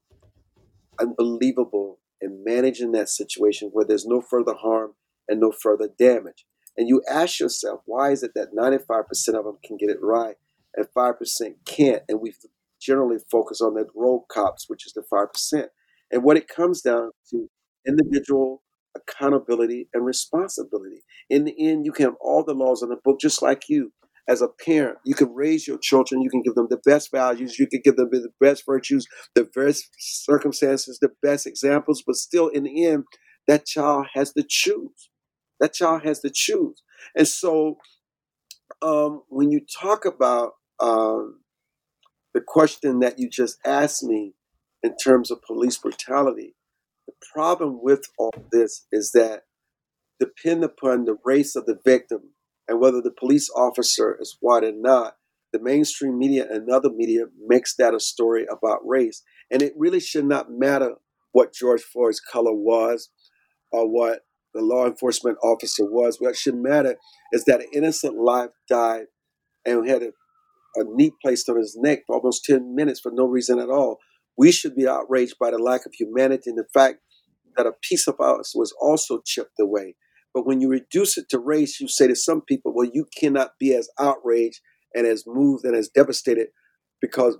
unbelievable 1.00 1.98
in 2.20 2.42
managing 2.44 2.92
that 2.92 3.08
situation 3.08 3.70
where 3.72 3.84
there's 3.84 4.06
no 4.06 4.20
further 4.20 4.54
harm 4.54 4.92
and 5.28 5.40
no 5.40 5.52
further 5.52 5.88
damage. 5.98 6.46
And 6.76 6.88
you 6.88 7.02
ask 7.08 7.38
yourself, 7.38 7.82
why 7.84 8.10
is 8.10 8.22
it 8.22 8.32
that 8.34 8.54
95% 8.54 9.04
of 9.34 9.44
them 9.44 9.58
can 9.64 9.76
get 9.76 9.90
it 9.90 9.98
right 10.00 10.36
and 10.76 10.86
5% 10.96 11.54
can't. 11.66 12.02
And 12.08 12.20
we 12.20 12.34
generally 12.80 13.18
focus 13.30 13.60
on 13.60 13.74
the 13.74 13.86
road 13.94 14.24
cops, 14.30 14.64
which 14.68 14.86
is 14.86 14.92
the 14.92 15.02
5%. 15.02 15.66
And 16.10 16.22
what 16.24 16.36
it 16.36 16.48
comes 16.48 16.82
down 16.82 17.10
to 17.30 17.48
individual 17.86 18.62
accountability 18.94 19.88
and 19.94 20.04
responsibility. 20.04 21.02
In 21.30 21.44
the 21.44 21.54
end, 21.58 21.86
you 21.86 21.92
can 21.92 22.06
have 22.06 22.16
all 22.20 22.44
the 22.44 22.54
laws 22.54 22.82
in 22.82 22.90
the 22.90 22.96
book, 23.02 23.20
just 23.20 23.42
like 23.42 23.68
you. 23.68 23.92
As 24.28 24.40
a 24.40 24.48
parent, 24.48 24.98
you 25.04 25.14
can 25.16 25.34
raise 25.34 25.66
your 25.66 25.78
children, 25.78 26.22
you 26.22 26.30
can 26.30 26.42
give 26.42 26.54
them 26.54 26.68
the 26.70 26.80
best 26.84 27.10
values, 27.10 27.58
you 27.58 27.66
can 27.66 27.80
give 27.82 27.96
them 27.96 28.08
the 28.12 28.28
best 28.40 28.64
virtues, 28.64 29.04
the 29.34 29.44
best 29.44 29.88
circumstances, 29.98 30.98
the 31.00 31.10
best 31.22 31.44
examples, 31.44 32.04
but 32.06 32.14
still, 32.14 32.46
in 32.46 32.62
the 32.62 32.86
end, 32.86 33.04
that 33.48 33.66
child 33.66 34.06
has 34.14 34.32
to 34.34 34.44
choose. 34.48 35.10
That 35.58 35.72
child 35.72 36.02
has 36.04 36.20
to 36.20 36.30
choose. 36.32 36.82
And 37.16 37.26
so, 37.26 37.78
um, 38.80 39.22
when 39.28 39.50
you 39.50 39.60
talk 39.80 40.04
about 40.04 40.52
um, 40.82 41.40
the 42.34 42.40
question 42.40 43.00
that 43.00 43.18
you 43.18 43.30
just 43.30 43.58
asked 43.64 44.02
me 44.02 44.34
in 44.82 44.96
terms 44.96 45.30
of 45.30 45.40
police 45.42 45.78
brutality, 45.78 46.56
the 47.06 47.12
problem 47.32 47.78
with 47.82 48.06
all 48.18 48.32
this 48.50 48.86
is 48.90 49.12
that 49.12 49.42
depend 50.18 50.64
upon 50.64 51.04
the 51.04 51.16
race 51.24 51.54
of 51.56 51.66
the 51.66 51.78
victim 51.84 52.32
and 52.68 52.80
whether 52.80 53.00
the 53.00 53.12
police 53.12 53.50
officer 53.56 54.16
is 54.20 54.36
white 54.40 54.64
or 54.64 54.72
not, 54.72 55.16
the 55.52 55.60
mainstream 55.60 56.18
media 56.18 56.46
and 56.50 56.70
other 56.70 56.90
media 56.90 57.24
makes 57.46 57.76
that 57.76 57.94
a 57.94 58.00
story 58.00 58.46
about 58.50 58.78
race. 58.84 59.22
And 59.50 59.62
it 59.62 59.74
really 59.76 60.00
should 60.00 60.24
not 60.24 60.50
matter 60.50 60.94
what 61.32 61.52
George 61.52 61.82
Floyd's 61.82 62.20
color 62.20 62.54
was 62.54 63.10
or 63.70 63.88
what 63.88 64.20
the 64.54 64.62
law 64.62 64.86
enforcement 64.86 65.38
officer 65.42 65.84
was. 65.84 66.16
What 66.18 66.36
should 66.36 66.56
matter 66.56 66.96
is 67.32 67.44
that 67.44 67.60
an 67.60 67.68
innocent 67.72 68.16
life 68.16 68.50
died 68.68 69.06
and 69.64 69.82
we 69.82 69.90
had 69.90 70.02
a, 70.02 70.12
a 70.76 70.84
knee 70.84 71.12
placed 71.22 71.48
on 71.48 71.58
his 71.58 71.76
neck 71.80 72.00
for 72.06 72.16
almost 72.16 72.44
10 72.44 72.74
minutes 72.74 73.00
for 73.00 73.12
no 73.12 73.26
reason 73.26 73.58
at 73.58 73.70
all. 73.70 73.98
We 74.36 74.52
should 74.52 74.74
be 74.74 74.88
outraged 74.88 75.34
by 75.38 75.50
the 75.50 75.58
lack 75.58 75.86
of 75.86 75.92
humanity 75.94 76.50
and 76.50 76.58
the 76.58 76.66
fact 76.72 76.98
that 77.56 77.66
a 77.66 77.72
piece 77.82 78.06
of 78.06 78.20
us 78.20 78.54
was 78.54 78.74
also 78.80 79.20
chipped 79.24 79.60
away. 79.60 79.96
But 80.32 80.46
when 80.46 80.60
you 80.60 80.68
reduce 80.68 81.18
it 81.18 81.26
to 81.30 81.38
race, 81.38 81.80
you 81.80 81.88
say 81.88 82.06
to 82.06 82.16
some 82.16 82.40
people, 82.40 82.72
well, 82.74 82.88
you 82.90 83.06
cannot 83.18 83.52
be 83.60 83.74
as 83.74 83.90
outraged 83.98 84.60
and 84.94 85.06
as 85.06 85.24
moved 85.26 85.64
and 85.64 85.76
as 85.76 85.88
devastated 85.88 86.48
because 87.00 87.36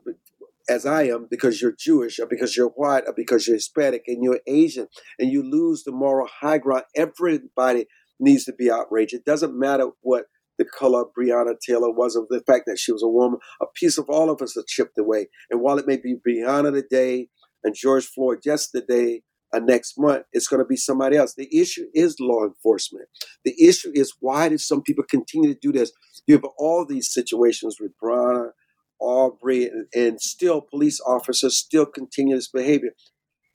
as 0.69 0.87
I 0.87 1.05
am 1.05 1.27
because 1.31 1.61
you're 1.61 1.75
Jewish 1.79 2.19
or 2.19 2.27
because 2.27 2.57
you're 2.57 2.69
white 2.69 3.05
or 3.07 3.15
because 3.17 3.47
you're 3.47 3.57
Hispanic 3.57 4.03
and 4.07 4.23
you're 4.23 4.41
Asian 4.47 4.89
and 5.19 5.31
you 5.31 5.43
lose 5.43 5.85
the 5.85 5.93
moral 5.93 6.29
high 6.41 6.59
ground. 6.59 6.85
Everybody 6.95 7.87
needs 8.21 8.45
to 8.45 8.53
be 8.53 8.71
outraged. 8.71 9.15
It 9.15 9.25
doesn't 9.25 9.59
matter 9.59 9.89
what 10.03 10.27
the 10.59 10.65
color 10.65 11.05
Breonna 11.19 11.55
Taylor 11.67 11.91
was 11.91 12.17
of 12.17 12.29
the 12.29 12.43
fact 12.47 12.65
that 12.67 12.79
she 12.79 12.93
was 12.93 13.03
a 13.03 13.09
woman. 13.09 13.41
A 13.61 13.67
piece 13.75 13.99
of 13.99 14.09
all 14.09 14.31
of 14.31 14.43
us 14.43 14.57
are 14.57 14.65
chipped 14.67 14.99
away. 14.99 15.29
And 15.51 15.61
while 15.61 15.79
it 15.79 15.87
may 15.87 15.97
be 15.97 16.17
Breonna 16.17 16.73
today 16.73 17.29
and 17.65 17.75
George 17.75 18.07
Floyd 18.07 18.41
yesterday, 18.45 19.23
uh, 19.53 19.59
next 19.59 19.95
month, 19.99 20.25
it's 20.33 20.49
going 20.49 20.63
to 20.63 20.67
be 20.67 20.77
somebody 20.77 21.17
else. 21.17 21.35
The 21.35 21.49
issue 21.55 21.87
is 21.95 22.17
law 22.21 22.45
enforcement. 22.45 23.07
The 23.45 23.55
issue 23.63 23.91
is 23.95 24.15
why 24.21 24.49
do 24.49 24.59
some 24.59 24.83
people 24.83 25.05
continue 25.09 25.53
to 25.53 25.61
do 25.61 25.73
this? 25.73 25.93
You 26.27 26.35
have 26.37 26.47
all 26.59 26.87
these 26.87 27.13
situations 27.13 27.77
with 27.81 27.93
Breonna, 28.03 28.51
Arbery, 29.01 29.67
and, 29.67 29.87
and 29.95 30.21
still 30.21 30.63
police 30.63 31.01
officers 31.07 31.59
still 31.59 31.87
continue 31.87 32.37
this 32.37 32.49
behavior. 32.49 32.93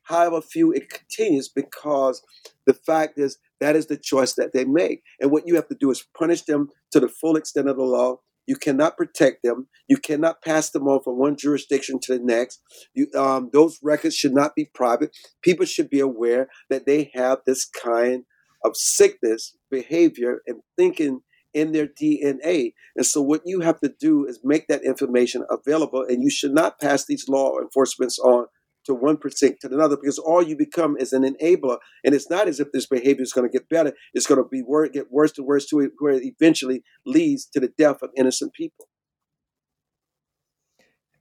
However, 0.07 0.41
few 0.41 0.71
it 0.71 0.89
continues 0.89 1.49
because 1.49 2.21
the 2.65 2.73
fact 2.73 3.17
is 3.17 3.37
that 3.59 3.75
is 3.75 3.87
the 3.87 3.97
choice 3.97 4.33
that 4.33 4.53
they 4.53 4.65
make. 4.65 5.01
And 5.19 5.31
what 5.31 5.47
you 5.47 5.55
have 5.55 5.67
to 5.69 5.75
do 5.75 5.91
is 5.91 6.05
punish 6.17 6.43
them 6.43 6.69
to 6.91 6.99
the 6.99 7.09
full 7.09 7.35
extent 7.35 7.69
of 7.69 7.77
the 7.77 7.83
law 7.83 8.19
you 8.47 8.55
cannot 8.55 8.97
protect 8.97 9.43
them. 9.43 9.67
You 9.87 9.97
cannot 9.97 10.41
pass 10.41 10.69
them 10.71 10.87
on 10.87 11.03
from 11.03 11.19
one 11.19 11.35
jurisdiction 11.35 11.99
to 12.03 12.17
the 12.17 12.23
next. 12.23 12.61
You, 12.95 13.07
um, 13.13 13.49
those 13.51 13.77
records 13.83 14.15
should 14.15 14.33
not 14.33 14.55
be 14.55 14.71
private. 14.73 15.15
People 15.41 15.65
should 15.65 15.89
be 15.89 15.99
aware 15.99 16.47
that 16.69 16.85
they 16.85 17.11
have 17.13 17.39
this 17.45 17.65
kind 17.65 18.23
of 18.63 18.75
sickness, 18.75 19.55
behavior, 19.69 20.41
and 20.47 20.61
thinking 20.77 21.21
in 21.53 21.73
their 21.73 21.87
DNA. 21.87 22.73
And 22.95 23.05
so, 23.05 23.21
what 23.21 23.41
you 23.45 23.59
have 23.59 23.81
to 23.81 23.93
do 23.99 24.25
is 24.25 24.39
make 24.43 24.67
that 24.67 24.83
information 24.83 25.43
available, 25.49 26.05
and 26.07 26.23
you 26.23 26.29
should 26.29 26.53
not 26.53 26.79
pass 26.79 27.05
these 27.05 27.27
law 27.27 27.59
enforcements 27.59 28.17
on 28.19 28.45
to 28.87 28.93
one 28.95 29.17
percent 29.17 29.59
to 29.61 29.67
another 29.67 29.95
because 29.95 30.17
all 30.17 30.41
you 30.41 30.57
become 30.57 30.97
is 30.97 31.13
an 31.13 31.23
enabler. 31.23 31.77
And 32.03 32.13
it's 32.15 32.29
not 32.29 32.47
as 32.47 32.59
if 32.59 32.71
this 32.71 32.87
behavior 32.87 33.21
is 33.21 33.31
going 33.31 33.47
to 33.47 33.51
get 33.51 33.69
better. 33.69 33.93
It's 34.13 34.25
going 34.25 34.43
to 34.43 34.49
be 34.49 34.63
wor- 34.63 34.89
get 34.89 35.11
worse 35.11 35.37
and 35.37 35.45
worse 35.45 35.67
to 35.67 35.89
where 35.99 36.13
it 36.13 36.23
eventually 36.23 36.83
leads 37.05 37.45
to 37.53 37.59
the 37.59 37.71
death 37.77 38.01
of 38.01 38.09
innocent 38.17 38.53
people. 38.53 38.87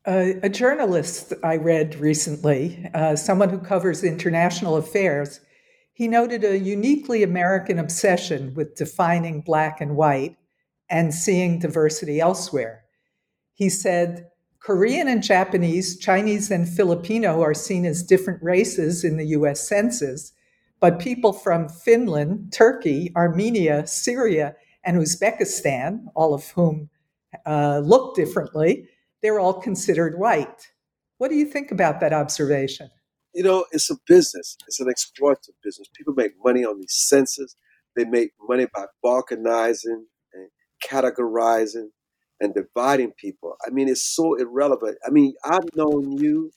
Uh, 0.07 0.38
a 0.42 0.48
journalist 0.48 1.33
I 1.42 1.57
read 1.57 1.96
recently, 1.96 2.88
uh, 2.94 3.16
someone 3.16 3.50
who 3.50 3.59
covers 3.59 4.05
international 4.05 4.76
affairs, 4.76 5.40
he 5.94 6.07
noted 6.07 6.44
a 6.44 6.59
uniquely 6.59 7.24
American 7.24 7.79
obsession 7.79 8.55
with 8.55 8.76
defining 8.76 9.40
black 9.40 9.81
and 9.81 9.96
white 9.96 10.37
and 10.88 11.12
seeing 11.12 11.59
diversity 11.59 12.20
elsewhere. 12.20 12.85
He 13.55 13.68
said, 13.68 14.29
Korean 14.66 15.07
and 15.07 15.22
Japanese, 15.22 15.96
Chinese 15.96 16.50
and 16.50 16.68
Filipino 16.68 17.40
are 17.40 17.55
seen 17.55 17.87
as 17.87 18.02
different 18.02 18.42
races 18.42 19.05
in 19.05 19.16
the 19.16 19.26
US 19.26 19.68
census, 19.68 20.33
but 20.81 20.98
people 20.98 21.33
from 21.33 21.68
Finland, 21.68 22.52
Turkey, 22.52 23.12
Armenia, 23.14 23.87
Syria, 23.87 24.57
and 24.85 25.00
Uzbekistan, 25.00 26.07
all 26.16 26.35
of 26.35 26.50
whom 26.50 26.90
uh, 27.46 27.79
look 27.85 28.16
differently, 28.16 28.88
they're 29.22 29.38
all 29.38 29.55
considered 29.55 30.18
white. 30.18 30.72
What 31.18 31.31
do 31.31 31.37
you 31.37 31.46
think 31.46 31.70
about 31.70 32.00
that 32.00 32.12
observation? 32.12 32.90
You 33.35 33.44
know, 33.44 33.66
it's 33.70 33.88
a 33.88 33.96
business. 34.09 34.57
It's 34.66 34.81
an 34.81 34.88
exploitative 34.88 35.55
business. 35.62 35.87
People 35.96 36.14
make 36.14 36.33
money 36.44 36.64
on 36.64 36.81
these 36.81 36.92
census. 37.07 37.55
They 37.94 38.05
make 38.05 38.33
money 38.48 38.66
by 38.74 38.87
balkanizing 39.05 40.07
and 40.35 40.50
categorizing 40.85 41.90
and 42.40 42.55
dividing 42.55 43.12
people. 43.12 43.57
I 43.66 43.70
mean, 43.70 43.88
it's 43.88 44.03
so 44.03 44.35
irrelevant. 44.35 44.99
I 45.07 45.11
mean, 45.11 45.35
I've 45.44 45.75
known 45.75 46.12
you 46.18 46.51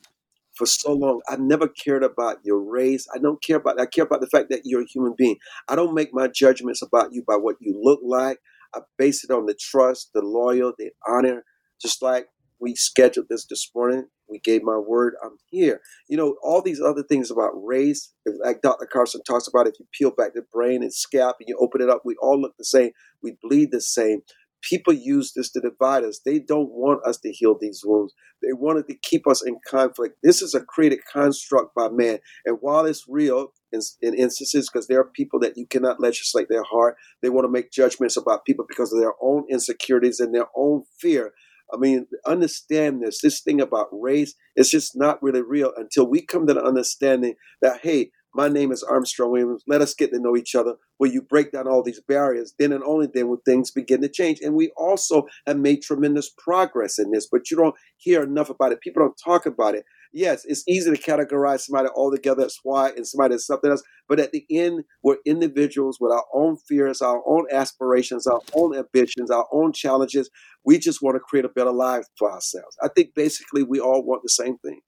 for 0.60 0.66
so 0.66 0.94
long. 0.94 1.22
I've 1.30 1.40
never 1.40 1.68
cared 1.68 2.04
about 2.04 2.38
your 2.44 2.60
race. 2.60 3.08
I 3.16 3.18
don't 3.18 3.42
care 3.42 3.58
about. 3.58 3.80
I 3.80 3.86
care 3.86 4.04
about 4.04 4.22
the 4.22 4.28
fact 4.28 4.50
that 4.50 4.62
you're 4.66 4.82
a 4.82 4.88
human 4.88 5.14
being. 5.18 5.38
I 5.70 5.76
don't 5.76 5.96
make 5.96 6.10
my 6.14 6.28
judgments 6.28 6.82
about 6.82 7.14
you 7.14 7.24
by 7.26 7.38
what 7.38 7.56
you 7.62 7.80
look 7.82 8.02
like. 8.04 8.40
I 8.76 8.82
base 8.98 9.24
it 9.24 9.32
on 9.32 9.46
the 9.46 9.56
trust, 9.56 10.12
the 10.14 10.22
loyal, 10.22 10.74
the 10.78 10.92
honor. 11.08 11.44
Just 11.82 12.02
like 12.02 12.28
we 12.60 12.76
scheduled 12.76 13.28
this 13.30 13.46
this 13.46 13.72
morning, 13.74 14.08
we 14.30 14.40
gave 14.40 14.64
my 14.64 14.78
word. 14.78 15.16
I'm 15.24 15.38
here. 15.50 15.80
You 16.10 16.18
know, 16.18 16.36
all 16.44 16.62
these 16.62 16.82
other 16.82 17.04
things 17.04 17.32
about 17.32 17.52
race, 17.56 18.14
like 18.44 18.62
Dr. 18.62 18.86
Carson 18.86 19.22
talks 19.24 19.48
about. 19.48 19.68
If 19.68 19.80
you 19.80 19.88
peel 19.94 20.12
back 20.12 20.34
the 20.34 20.44
brain 20.54 20.84
and 20.84 20.94
scalp 20.94 21.38
and 21.40 21.48
you 21.48 21.58
open 21.60 21.82
it 21.82 21.90
up, 21.90 22.02
we 22.04 22.16
all 22.22 22.40
look 22.40 22.58
the 22.58 22.66
same. 22.66 22.92
We 23.24 23.38
bleed 23.42 23.72
the 23.72 23.82
same 23.82 24.22
people 24.62 24.94
use 24.94 25.34
this 25.36 25.52
to 25.52 25.62
divide 25.62 26.04
us. 26.04 26.22
They 26.26 26.40
don't 26.40 26.72
want 26.72 27.06
us 27.06 27.18
to 27.20 27.32
heal 27.32 27.58
these 27.60 27.82
wounds. 27.84 28.14
They 28.42 28.54
wanted 28.54 28.88
to 28.88 28.96
keep 28.96 29.28
us 29.28 29.46
in 29.46 29.60
conflict. 29.68 30.18
This 30.24 30.42
is 30.42 30.54
a 30.54 30.62
created 30.62 31.00
construct 31.12 31.76
by 31.76 31.90
man. 31.90 32.20
And 32.46 32.58
while 32.62 32.86
it's 32.86 33.06
real 33.08 33.54
in, 33.72 33.82
in 34.02 34.14
instances, 34.14 34.70
because 34.70 34.88
there 34.88 35.00
are 35.00 35.06
people 35.06 35.40
that 35.42 35.58
you 35.58 35.68
cannot 35.68 36.00
legislate 36.00 36.48
their 36.50 36.64
heart, 36.64 36.96
they 37.22 37.30
want 37.30 37.46
to 37.46 37.52
make 37.52 37.72
judgments 37.72 38.18
about 38.18 38.46
people 38.46 38.66
because 38.68 38.94
of 38.94 39.00
their 39.00 39.14
own 39.22 39.46
insecurities 39.50 40.20
and 40.20 40.34
their 40.34 40.48
own 40.56 40.84
fear. 41.00 41.34
I 41.72 41.78
mean, 41.78 42.08
understand 42.26 43.04
this. 43.04 43.22
This 43.22 43.42
thing 43.42 43.62
about 43.62 43.90
race 43.92 44.34
is 44.56 44.72
just 44.72 44.98
not 44.98 45.22
really 45.22 45.42
real 45.42 45.72
until 45.78 46.08
we 46.08 46.22
come 46.22 46.48
to 46.48 46.54
the 46.54 46.64
understanding 46.64 47.36
that, 47.62 47.82
hey, 47.84 48.12
my 48.40 48.48
name 48.48 48.72
is 48.72 48.84
Armstrong 48.84 49.32
Williams. 49.32 49.66
Let 49.68 49.82
us 49.82 49.94
get 49.94 50.12
to 50.12 50.20
know 50.20 50.38
each 50.38 50.56
other. 50.56 50.76
Where 50.96 51.12
you 51.12 51.22
break 51.22 51.52
down 51.52 51.68
all 51.68 51.84
these 51.84 52.00
barriers, 52.08 52.54
then 52.58 52.72
and 52.72 52.82
only 52.86 53.10
then 53.14 53.28
will 53.28 53.42
things 53.46 53.70
begin 53.70 54.02
to 54.02 54.08
change. 54.08 54.40
And 54.42 54.56
we 54.56 54.72
also 54.78 55.24
have 55.46 55.58
made 55.58 55.82
tremendous 55.82 56.30
progress 56.38 56.98
in 56.98 57.12
this, 57.12 57.28
but 57.30 57.52
you 57.52 57.58
don't 57.58 57.76
hear 57.98 58.24
enough 58.24 58.50
about 58.50 58.72
it. 58.72 58.80
People 58.80 59.04
don't 59.04 59.20
talk 59.22 59.46
about 59.46 59.76
it. 59.76 59.84
Yes, 60.14 60.46
it's 60.46 60.64
easy 60.70 60.90
to 60.90 60.98
categorize 60.98 61.62
somebody 61.66 61.90
altogether 61.94 62.46
as 62.46 62.58
white 62.64 62.96
and 62.96 63.06
somebody 63.06 63.36
as 63.36 63.46
something 63.46 63.72
else. 63.72 63.84
But 64.08 64.22
at 64.22 64.32
the 64.32 64.46
end, 64.50 64.86
we're 65.04 65.18
individuals 65.26 65.98
with 66.00 66.14
our 66.14 66.24
own 66.34 66.56
fears, 66.66 67.02
our 67.02 67.22
own 67.28 67.46
aspirations, 67.52 68.26
our 68.26 68.40
own 68.54 68.74
ambitions, 68.74 69.32
our 69.32 69.48
own 69.52 69.74
challenges. 69.74 70.30
We 70.64 70.80
just 70.80 71.02
want 71.02 71.16
to 71.16 71.20
create 71.20 71.44
a 71.44 71.50
better 71.50 71.74
life 71.74 72.06
for 72.18 72.32
ourselves. 72.32 72.78
I 72.82 72.88
think 72.88 73.16
basically 73.16 73.64
we 73.64 73.82
all 73.82 74.02
want 74.02 74.24
the 74.24 74.30
same 74.30 74.58
thing. 74.60 74.80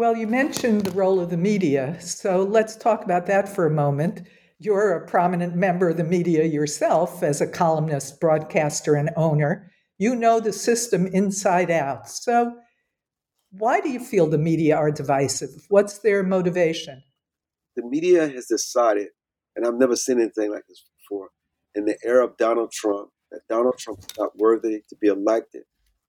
Well, 0.00 0.16
you 0.16 0.26
mentioned 0.26 0.86
the 0.86 0.92
role 0.92 1.20
of 1.20 1.28
the 1.28 1.36
media, 1.36 2.00
so 2.00 2.42
let's 2.42 2.74
talk 2.74 3.04
about 3.04 3.26
that 3.26 3.46
for 3.46 3.66
a 3.66 3.70
moment. 3.70 4.26
You're 4.58 4.96
a 4.96 5.06
prominent 5.06 5.56
member 5.56 5.90
of 5.90 5.98
the 5.98 6.04
media 6.04 6.44
yourself 6.44 7.22
as 7.22 7.42
a 7.42 7.46
columnist, 7.46 8.18
broadcaster, 8.18 8.94
and 8.94 9.10
owner. 9.14 9.70
You 9.98 10.16
know 10.16 10.40
the 10.40 10.54
system 10.54 11.06
inside 11.08 11.70
out. 11.70 12.08
So, 12.08 12.54
why 13.50 13.82
do 13.82 13.90
you 13.90 14.00
feel 14.00 14.26
the 14.26 14.38
media 14.38 14.74
are 14.74 14.90
divisive? 14.90 15.50
What's 15.68 15.98
their 15.98 16.22
motivation? 16.22 17.02
The 17.76 17.84
media 17.84 18.26
has 18.26 18.46
decided, 18.46 19.08
and 19.54 19.66
I've 19.66 19.74
never 19.74 19.96
seen 19.96 20.18
anything 20.18 20.50
like 20.50 20.64
this 20.66 20.82
before, 20.96 21.28
in 21.74 21.84
the 21.84 21.98
era 22.02 22.24
of 22.24 22.38
Donald 22.38 22.72
Trump, 22.72 23.10
that 23.32 23.42
Donald 23.50 23.76
Trump 23.76 23.98
is 23.98 24.16
not 24.18 24.30
worthy 24.38 24.82
to 24.88 24.96
be 24.98 25.08
elected. 25.08 25.64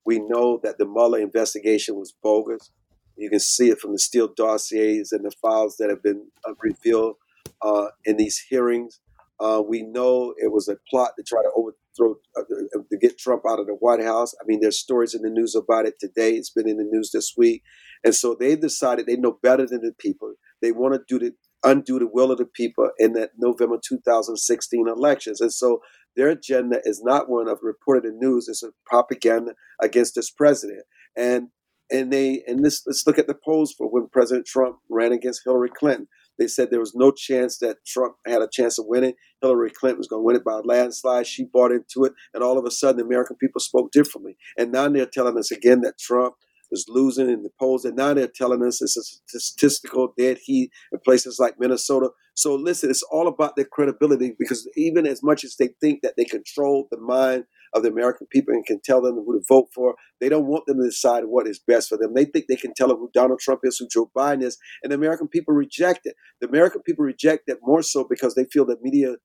We 0.06 0.18
know 0.18 0.60
that 0.62 0.78
the 0.78 0.86
Mueller 0.86 1.18
investigation 1.18 1.96
was 1.96 2.14
bogus. 2.22 2.70
You 3.16 3.30
can 3.30 3.40
see 3.40 3.70
it 3.70 3.78
from 3.78 3.92
the 3.92 3.98
Steele 3.98 4.32
dossiers 4.34 5.12
and 5.12 5.24
the 5.24 5.32
files 5.42 5.76
that 5.78 5.90
have 5.90 6.02
been 6.02 6.28
uh, 6.46 6.52
revealed 6.60 7.16
uh, 7.60 7.88
in 8.04 8.16
these 8.16 8.38
hearings. 8.48 9.00
Uh, 9.40 9.62
we 9.66 9.82
know 9.82 10.34
it 10.36 10.52
was 10.52 10.68
a 10.68 10.76
plot 10.88 11.12
to 11.16 11.22
try 11.22 11.42
to 11.42 11.50
overthrow, 11.56 12.16
uh, 12.36 12.42
to 12.90 12.98
get 12.98 13.18
Trump 13.18 13.42
out 13.48 13.58
of 13.58 13.66
the 13.66 13.74
White 13.74 14.02
House. 14.02 14.34
I 14.40 14.44
mean, 14.46 14.60
there's 14.60 14.78
stories 14.78 15.14
in 15.14 15.22
the 15.22 15.30
news 15.30 15.54
about 15.54 15.86
it 15.86 15.94
today. 15.98 16.32
It's 16.32 16.50
been 16.50 16.68
in 16.68 16.76
the 16.76 16.88
news 16.88 17.10
this 17.12 17.34
week. 17.36 17.62
And 18.04 18.14
so 18.14 18.36
they've 18.38 18.60
decided 18.60 19.06
they 19.06 19.16
know 19.16 19.38
better 19.42 19.66
than 19.66 19.82
the 19.82 19.92
people. 19.98 20.34
They 20.60 20.72
want 20.72 20.94
to 20.94 21.00
do 21.08 21.18
the, 21.18 21.34
undo 21.64 21.98
the 21.98 22.06
will 22.06 22.30
of 22.30 22.38
the 22.38 22.46
people 22.46 22.90
in 22.98 23.14
that 23.14 23.30
November 23.36 23.78
2016 23.82 24.88
elections. 24.88 25.40
And 25.40 25.52
so 25.52 25.80
their 26.16 26.28
agenda 26.28 26.80
is 26.84 27.02
not 27.02 27.28
one 27.28 27.48
of 27.48 27.58
reported 27.62 28.04
in 28.04 28.18
news, 28.18 28.48
it's 28.48 28.62
a 28.62 28.70
propaganda 28.86 29.54
against 29.80 30.14
this 30.14 30.30
president. 30.30 30.84
And 31.16 31.48
and 31.90 32.12
they 32.12 32.42
and 32.46 32.64
this 32.64 32.82
let's 32.86 33.06
look 33.06 33.18
at 33.18 33.26
the 33.26 33.34
polls 33.34 33.72
for 33.72 33.88
when 33.88 34.08
President 34.08 34.46
Trump 34.46 34.78
ran 34.88 35.12
against 35.12 35.42
Hillary 35.44 35.70
Clinton. 35.74 36.08
They 36.38 36.46
said 36.46 36.70
there 36.70 36.80
was 36.80 36.94
no 36.94 37.10
chance 37.10 37.58
that 37.58 37.84
Trump 37.86 38.16
had 38.26 38.42
a 38.42 38.48
chance 38.50 38.78
of 38.78 38.86
winning. 38.88 39.14
Hillary 39.42 39.70
Clinton 39.70 39.98
was 39.98 40.08
going 40.08 40.20
to 40.20 40.24
win 40.24 40.36
it 40.36 40.44
by 40.44 40.54
a 40.54 40.62
landslide. 40.62 41.26
She 41.26 41.44
bought 41.44 41.72
into 41.72 42.04
it, 42.04 42.12
and 42.32 42.42
all 42.42 42.58
of 42.58 42.64
a 42.64 42.70
sudden, 42.70 42.96
the 42.96 43.04
American 43.04 43.36
people 43.36 43.60
spoke 43.60 43.92
differently. 43.92 44.36
And 44.56 44.72
now 44.72 44.88
they're 44.88 45.06
telling 45.06 45.38
us 45.38 45.50
again 45.50 45.82
that 45.82 45.98
Trump 45.98 46.34
is 46.72 46.86
losing 46.88 47.30
in 47.30 47.42
the 47.42 47.50
polls, 47.58 47.84
and 47.84 47.96
now 47.96 48.14
they're 48.14 48.26
telling 48.26 48.64
us 48.64 48.82
it's 48.82 48.96
a 48.96 49.02
statistical 49.02 50.12
dead 50.18 50.38
heat 50.42 50.70
in 50.90 50.98
places 51.04 51.38
like 51.38 51.60
Minnesota. 51.60 52.10
So 52.34 52.54
listen, 52.54 52.90
it's 52.90 53.04
all 53.12 53.28
about 53.28 53.56
their 53.56 53.66
credibility 53.66 54.34
because 54.38 54.68
even 54.76 55.06
as 55.06 55.22
much 55.22 55.44
as 55.44 55.56
they 55.56 55.70
think 55.80 56.02
that 56.02 56.14
they 56.16 56.24
control 56.24 56.88
the 56.90 56.98
mind 56.98 57.44
of 57.72 57.82
the 57.82 57.88
American 57.88 58.26
people 58.26 58.54
and 58.54 58.66
can 58.66 58.80
tell 58.84 59.00
them 59.00 59.14
who 59.14 59.38
to 59.38 59.44
vote 59.48 59.68
for. 59.74 59.94
They 60.20 60.28
don't 60.28 60.46
want 60.46 60.66
them 60.66 60.78
to 60.78 60.84
decide 60.84 61.24
what 61.24 61.46
is 61.46 61.58
best 61.58 61.88
for 61.88 61.96
them. 61.96 62.14
They 62.14 62.24
think 62.24 62.46
they 62.48 62.56
can 62.56 62.74
tell 62.74 62.88
them 62.88 62.98
who 62.98 63.10
Donald 63.12 63.40
Trump 63.40 63.60
is, 63.64 63.78
who 63.78 63.88
Joe 63.88 64.10
Biden 64.16 64.42
is, 64.42 64.58
and 64.82 64.92
the 64.92 64.96
American 64.96 65.28
people 65.28 65.54
reject 65.54 66.00
it. 66.04 66.14
The 66.40 66.48
American 66.48 66.82
people 66.82 67.04
reject 67.04 67.44
it 67.48 67.58
more 67.62 67.82
so 67.82 68.04
because 68.08 68.34
they 68.34 68.44
feel 68.44 68.66
that 68.66 68.82
media 68.82 69.16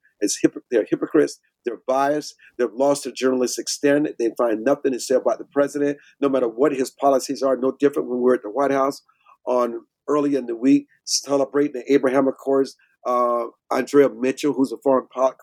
they're 0.72 0.86
hypocrites, 0.90 1.40
they're 1.66 1.82
biased, 1.88 2.36
they've 2.58 2.68
lost 2.74 3.04
their 3.04 3.14
journalistic 3.14 3.70
standard. 3.70 4.16
They 4.18 4.32
find 4.38 4.64
nothing 4.64 4.94
to 4.94 5.00
say 5.00 5.16
about 5.16 5.38
the 5.40 5.46
president, 5.46 5.98
no 6.20 6.30
matter 6.30 6.48
what 6.48 6.74
his 6.74 6.92
policies 6.92 7.42
are. 7.42 7.58
No 7.58 7.74
different 7.80 8.10
when 8.10 8.20
we 8.20 8.24
we're 8.24 8.36
at 8.36 8.44
the 8.44 8.50
White 8.50 8.72
House 8.72 9.02
on 9.46 9.82
early 10.08 10.36
in 10.36 10.46
the 10.46 10.56
week 10.56 10.88
celebrating 11.04 11.74
the 11.74 11.94
Abraham 11.94 12.28
Accords 12.28 12.76
uh, 13.06 13.46
Andrea 13.72 14.10
Mitchell, 14.10 14.54
who's 14.54 14.72
a 14.72 14.78
foreign 14.84 15.08
po- 15.14 15.34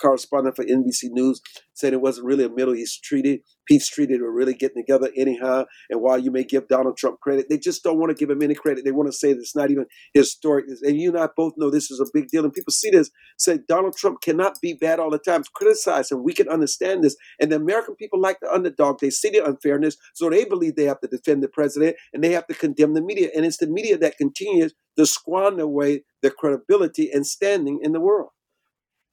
correspondent 0.00 0.56
for 0.56 0.64
NBC 0.64 1.10
News, 1.10 1.40
said 1.74 1.92
it 1.92 2.00
wasn't 2.00 2.26
really 2.26 2.44
a 2.44 2.48
Middle 2.48 2.74
East 2.74 3.02
treaty. 3.02 3.42
Peace 3.66 3.88
treaty 3.88 4.20
were 4.20 4.32
really 4.32 4.54
getting 4.54 4.82
together 4.82 5.10
anyhow. 5.16 5.64
And 5.88 6.00
while 6.00 6.18
you 6.18 6.30
may 6.30 6.44
give 6.44 6.68
Donald 6.68 6.96
Trump 6.96 7.20
credit, 7.20 7.46
they 7.48 7.58
just 7.58 7.82
don't 7.82 7.98
want 7.98 8.10
to 8.10 8.16
give 8.16 8.30
him 8.30 8.42
any 8.42 8.54
credit. 8.54 8.84
They 8.84 8.92
want 8.92 9.08
to 9.08 9.12
say 9.16 9.32
that 9.32 9.38
it's 9.38 9.56
not 9.56 9.70
even 9.70 9.86
historic. 10.14 10.66
And 10.82 11.00
you 11.00 11.10
and 11.10 11.18
I 11.18 11.28
both 11.36 11.54
know 11.56 11.70
this 11.70 11.90
is 11.90 12.00
a 12.00 12.10
big 12.12 12.28
deal. 12.28 12.44
And 12.44 12.52
people 12.52 12.72
see 12.72 12.90
this, 12.90 13.10
say 13.38 13.58
Donald 13.68 13.96
Trump 13.96 14.20
cannot 14.20 14.56
be 14.60 14.74
bad 14.74 14.98
all 14.98 15.10
the 15.10 15.18
time. 15.18 15.42
Criticize 15.54 16.10
him. 16.10 16.24
We 16.24 16.34
can 16.34 16.48
understand 16.48 17.02
this. 17.02 17.16
And 17.40 17.50
the 17.50 17.56
American 17.56 17.94
people 17.96 18.20
like 18.20 18.38
the 18.40 18.52
underdog. 18.52 18.98
They 19.00 19.10
see 19.10 19.30
the 19.30 19.44
unfairness, 19.44 19.96
so 20.14 20.28
they 20.28 20.44
believe 20.44 20.76
they 20.76 20.84
have 20.84 21.00
to 21.00 21.08
defend 21.08 21.42
the 21.42 21.48
president 21.48 21.96
and 22.12 22.22
they 22.22 22.32
have 22.32 22.46
to 22.48 22.54
condemn 22.54 22.94
the 22.94 23.02
media. 23.02 23.30
And 23.34 23.46
it's 23.46 23.58
the 23.58 23.66
media 23.66 23.96
that 23.98 24.18
continues 24.18 24.74
to 24.98 25.06
squander 25.06 25.62
away 25.62 26.02
their 26.22 26.30
credibility 26.30 27.10
and 27.10 27.26
standing 27.26 27.80
in 27.82 27.92
the 27.92 28.00
world. 28.00 28.30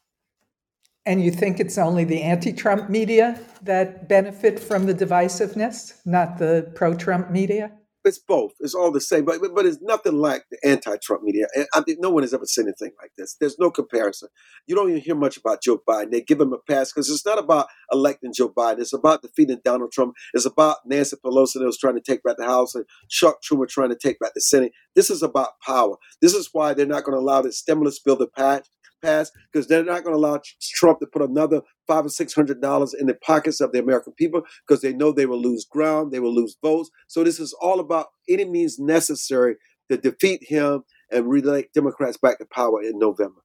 and 1.07 1.23
you 1.23 1.31
think 1.31 1.61
it's 1.61 1.79
only 1.79 2.05
the 2.05 2.23
anti 2.23 2.53
Trump 2.53 2.91
media 2.91 3.39
that 3.63 4.09
benefit 4.09 4.59
from 4.59 4.87
the 4.87 4.95
divisiveness, 4.95 5.95
not 6.05 6.39
the 6.39 6.73
pro 6.75 6.95
Trump 6.95 7.31
media? 7.31 7.71
It's 8.05 8.19
both. 8.19 8.53
It's 8.61 8.75
all 8.75 8.93
the 8.93 9.01
same, 9.01 9.25
but 9.25 9.41
but 9.55 9.67
it's 9.67 9.79
nothing 9.83 10.19
like 10.19 10.45
the 10.51 10.59
anti-Trump 10.69 11.23
media. 11.23 11.47
I 11.75 11.81
think 11.81 11.99
no 12.01 12.11
one 12.11 12.23
has 12.23 12.35
ever 12.35 12.47
said 12.47 12.65
anything 12.65 12.93
like 13.01 13.13
this. 13.17 13.37
There's 13.41 13.59
no 13.59 13.71
comparison. 13.71 14.29
You 14.67 14.75
don't 14.75 14.91
even 14.91 15.03
hear 15.03 15.15
much 15.15 15.37
about 15.37 15.63
Joe 15.63 15.81
Biden. 15.89 16.11
They 16.11 16.21
give 16.21 16.41
him 16.41 16.53
a 16.53 16.59
pass 16.71 16.93
because 16.93 17.09
it's 17.11 17.27
not 17.27 17.39
about 17.39 17.67
electing 17.93 18.33
Joe 18.35 18.49
Biden. 18.51 18.81
It's 18.81 18.93
about 18.93 19.23
defeating 19.23 19.61
Donald 19.65 19.93
Trump. 19.93 20.15
It's 20.33 20.47
about 20.47 20.79
Nancy 20.87 21.17
Pelosi 21.25 21.55
that 21.55 21.65
was 21.65 21.79
trying 21.79 21.97
to 21.97 22.01
take 22.01 22.23
back 22.23 22.37
the 22.39 22.45
House 22.45 22.75
and 22.75 22.85
Chuck 23.09 23.39
Schumer 23.43 23.69
trying 23.69 23.91
to 23.91 23.97
take 23.97 24.19
back 24.19 24.33
the 24.35 24.41
Senate. 24.41 24.73
This 24.95 25.11
is 25.11 25.23
about 25.23 25.61
power. 25.65 25.97
This 26.21 26.35
is 26.35 26.51
why 26.53 26.75
they're 26.75 26.87
not 26.87 27.05
going 27.05 27.17
to 27.17 27.23
allow 27.23 27.43
the 27.43 27.53
stimulus 27.53 27.99
bill 27.99 28.17
to 28.19 28.27
pass 28.27 28.69
because 29.03 29.67
they're 29.69 29.85
not 29.85 30.03
going 30.03 30.15
to 30.15 30.19
allow 30.19 30.41
Trump 30.63 30.99
to 31.01 31.07
put 31.07 31.21
another 31.23 31.61
five 31.87 32.05
or 32.07 32.09
six 32.11 32.35
hundred 32.35 32.61
dollars 32.61 32.95
in 32.95 33.07
the 33.07 33.15
pockets 33.15 33.61
of 33.61 33.73
the 33.73 33.79
American 33.79 34.13
people 34.13 34.43
because 34.67 34.83
they 34.83 34.93
know 34.93 35.13
they 35.13 35.27
will 35.27 35.41
lose 35.41 35.65
ground, 35.65 36.13
they 36.13 36.21
will 36.21 36.35
lose 36.35 36.57
votes. 36.63 36.91
So 37.07 37.25
this 37.25 37.41
is 37.41 37.53
all 37.61 37.81
about 37.81 38.07
any 38.29 38.45
means 38.45 38.79
necessary 38.79 39.57
to 39.91 39.97
defeat 39.97 40.43
him 40.47 40.85
and 41.11 41.29
relate 41.29 41.73
Democrats 41.73 42.17
back 42.17 42.39
to 42.39 42.47
power 42.47 42.83
in 42.83 42.99
November. 42.99 43.41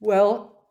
Well, 0.00 0.62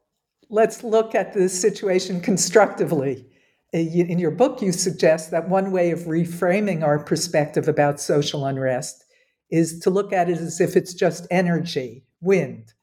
let's 0.49 0.83
look 0.83 1.15
at 1.15 1.33
the 1.33 1.49
situation 1.49 2.21
constructively. 2.21 3.25
Uh, 3.73 3.79
in 3.79 4.19
your 4.19 4.31
book, 4.31 4.61
you 4.61 4.71
suggest 4.71 5.31
that 5.31 5.49
one 5.49 5.71
way 5.71 5.91
of 5.91 6.01
reframing 6.01 6.83
our 6.83 6.99
perspective 6.99 7.67
about 7.67 7.99
social 7.99 8.45
unrest 8.45 9.03
is 9.49 9.79
to 9.79 9.89
look 9.89 10.13
at 10.13 10.29
it 10.29 10.37
as 10.37 10.61
if 10.61 10.75
it's 10.75 10.93
just 10.93 11.27
energy, 11.31 12.03
wind. 12.21 12.74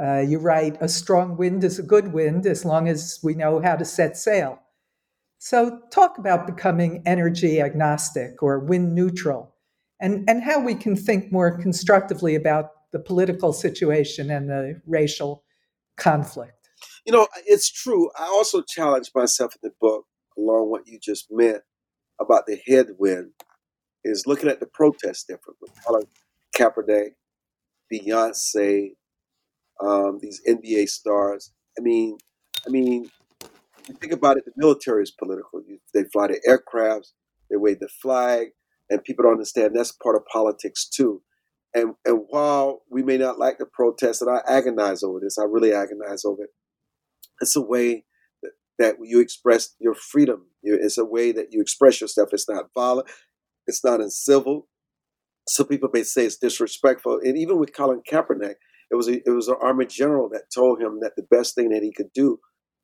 Uh, 0.00 0.20
you 0.20 0.38
write, 0.38 0.76
a 0.80 0.88
strong 0.88 1.36
wind 1.36 1.64
is 1.64 1.78
a 1.78 1.82
good 1.82 2.12
wind 2.12 2.46
as 2.46 2.64
long 2.64 2.88
as 2.88 3.18
we 3.22 3.34
know 3.34 3.60
how 3.60 3.76
to 3.76 3.84
set 3.84 4.16
sail. 4.16 4.60
So, 5.38 5.80
talk 5.90 6.18
about 6.18 6.46
becoming 6.46 7.02
energy 7.06 7.60
agnostic 7.60 8.42
or 8.42 8.58
wind 8.58 8.94
neutral 8.94 9.54
and, 10.00 10.28
and 10.28 10.42
how 10.42 10.60
we 10.60 10.74
can 10.74 10.96
think 10.96 11.32
more 11.32 11.56
constructively 11.58 12.34
about 12.34 12.70
the 12.92 12.98
political 12.98 13.52
situation 13.52 14.30
and 14.30 14.48
the 14.48 14.80
racial 14.86 15.44
conflict. 15.96 16.68
You 17.04 17.12
know, 17.12 17.28
it's 17.46 17.70
true. 17.70 18.10
I 18.18 18.24
also 18.24 18.62
challenge 18.62 19.10
myself 19.14 19.54
in 19.54 19.68
the 19.68 19.74
book, 19.80 20.04
along 20.36 20.70
what 20.70 20.86
you 20.86 20.98
just 21.00 21.26
meant 21.30 21.62
about 22.20 22.46
the 22.46 22.60
headwind, 22.66 23.32
is 24.04 24.26
looking 24.26 24.48
at 24.48 24.60
the 24.60 24.66
protest 24.66 25.26
differently. 25.26 25.68
Colin 25.84 26.04
Kaepernick, 26.56 27.14
Beyonce, 27.92 28.92
um, 29.80 30.18
these 30.20 30.40
NBA 30.48 30.88
stars. 30.88 31.52
I 31.78 31.82
mean, 31.82 32.18
I 32.66 32.70
mean, 32.70 33.10
you 33.88 33.94
think 33.94 34.12
about 34.12 34.36
it, 34.36 34.44
the 34.44 34.52
military 34.56 35.02
is 35.02 35.10
political. 35.10 35.62
You, 35.66 35.78
they 35.94 36.04
fly 36.04 36.28
the 36.28 36.40
aircrafts, 36.48 37.12
they 37.50 37.56
wave 37.56 37.80
the 37.80 37.88
flag, 37.88 38.48
and 38.90 39.02
people 39.02 39.24
don't 39.24 39.32
understand 39.32 39.74
that's 39.74 39.92
part 39.92 40.16
of 40.16 40.22
politics 40.26 40.88
too. 40.88 41.22
And 41.74 41.94
and 42.04 42.24
while 42.28 42.82
we 42.90 43.02
may 43.02 43.18
not 43.18 43.38
like 43.38 43.58
the 43.58 43.66
protest, 43.66 44.22
and 44.22 44.30
I 44.30 44.40
agonize 44.50 45.02
over 45.02 45.20
this, 45.20 45.38
I 45.38 45.44
really 45.44 45.72
agonize 45.72 46.24
over 46.24 46.44
it. 46.44 46.50
It's 47.40 47.56
a 47.56 47.62
way 47.62 48.04
that, 48.42 48.52
that 48.78 48.96
you 49.02 49.20
express 49.20 49.74
your 49.78 49.94
freedom. 49.94 50.46
It's 50.62 50.98
a 50.98 51.04
way 51.04 51.32
that 51.32 51.48
you 51.52 51.60
express 51.60 52.00
yourself. 52.00 52.30
It's 52.32 52.48
not 52.48 52.70
violent. 52.74 53.08
It's 53.66 53.84
not 53.84 54.00
uncivil. 54.00 54.66
Some 55.46 55.66
people 55.66 55.88
may 55.92 56.02
say 56.02 56.26
it's 56.26 56.36
disrespectful. 56.36 57.20
And 57.22 57.38
even 57.38 57.58
with 57.58 57.74
Colin 57.74 58.02
Kaepernick, 58.10 58.56
it 58.90 58.94
was 58.94 59.08
a, 59.08 59.16
it 59.16 59.34
was 59.34 59.48
an 59.48 59.56
army 59.60 59.86
general 59.86 60.28
that 60.30 60.52
told 60.54 60.80
him 60.80 61.00
that 61.00 61.12
the 61.16 61.26
best 61.30 61.54
thing 61.54 61.70
that 61.70 61.82
he 61.82 61.92
could 61.92 62.12
do 62.14 62.38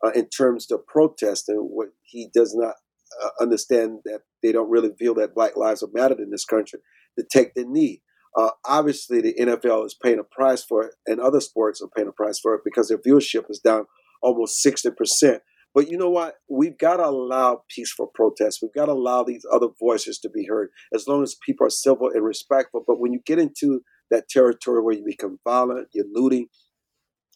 uh, 0.04 0.10
in 0.10 0.28
terms 0.28 0.70
of 0.70 0.86
protest 0.86 1.48
and 1.48 1.58
what 1.70 1.88
he 2.02 2.28
does 2.34 2.54
not 2.54 2.74
uh, 3.22 3.30
understand 3.40 4.00
that 4.04 4.20
they 4.42 4.52
don't 4.52 4.70
really 4.70 4.90
feel 4.98 5.14
that 5.14 5.34
Black 5.34 5.56
lives 5.56 5.82
are 5.82 5.88
mattered 5.92 6.20
in 6.20 6.30
this 6.30 6.44
country 6.44 6.80
to 7.18 7.24
take 7.30 7.54
the 7.54 7.64
knee. 7.64 8.02
Uh, 8.36 8.50
obviously, 8.66 9.20
the 9.20 9.34
NFL 9.34 9.86
is 9.86 9.96
paying 10.02 10.18
a 10.18 10.24
price 10.24 10.64
for 10.64 10.82
it, 10.82 10.94
and 11.06 11.20
other 11.20 11.40
sports 11.40 11.80
are 11.80 11.88
paying 11.96 12.08
a 12.08 12.12
price 12.12 12.38
for 12.40 12.54
it 12.54 12.62
because 12.64 12.88
their 12.88 12.98
viewership 12.98 13.48
is 13.48 13.60
down 13.60 13.86
almost 14.22 14.60
sixty 14.60 14.90
percent. 14.90 15.42
But 15.72 15.88
you 15.88 15.96
know 15.96 16.10
what? 16.10 16.36
We've 16.48 16.78
got 16.78 16.96
to 16.96 17.06
allow 17.06 17.62
peaceful 17.68 18.10
protests. 18.14 18.60
We've 18.62 18.74
got 18.74 18.86
to 18.86 18.92
allow 18.92 19.24
these 19.24 19.44
other 19.52 19.68
voices 19.80 20.18
to 20.20 20.30
be 20.30 20.46
heard 20.46 20.70
as 20.92 21.06
long 21.08 21.22
as 21.22 21.36
people 21.44 21.66
are 21.66 21.70
civil 21.70 22.10
and 22.12 22.24
respectful. 22.24 22.84
But 22.86 23.00
when 23.00 23.12
you 23.12 23.20
get 23.26 23.40
into 23.40 23.82
that 24.14 24.28
territory 24.28 24.82
where 24.82 24.94
you 24.94 25.04
become 25.04 25.38
violent, 25.44 25.88
you're 25.92 26.06
looting, 26.12 26.46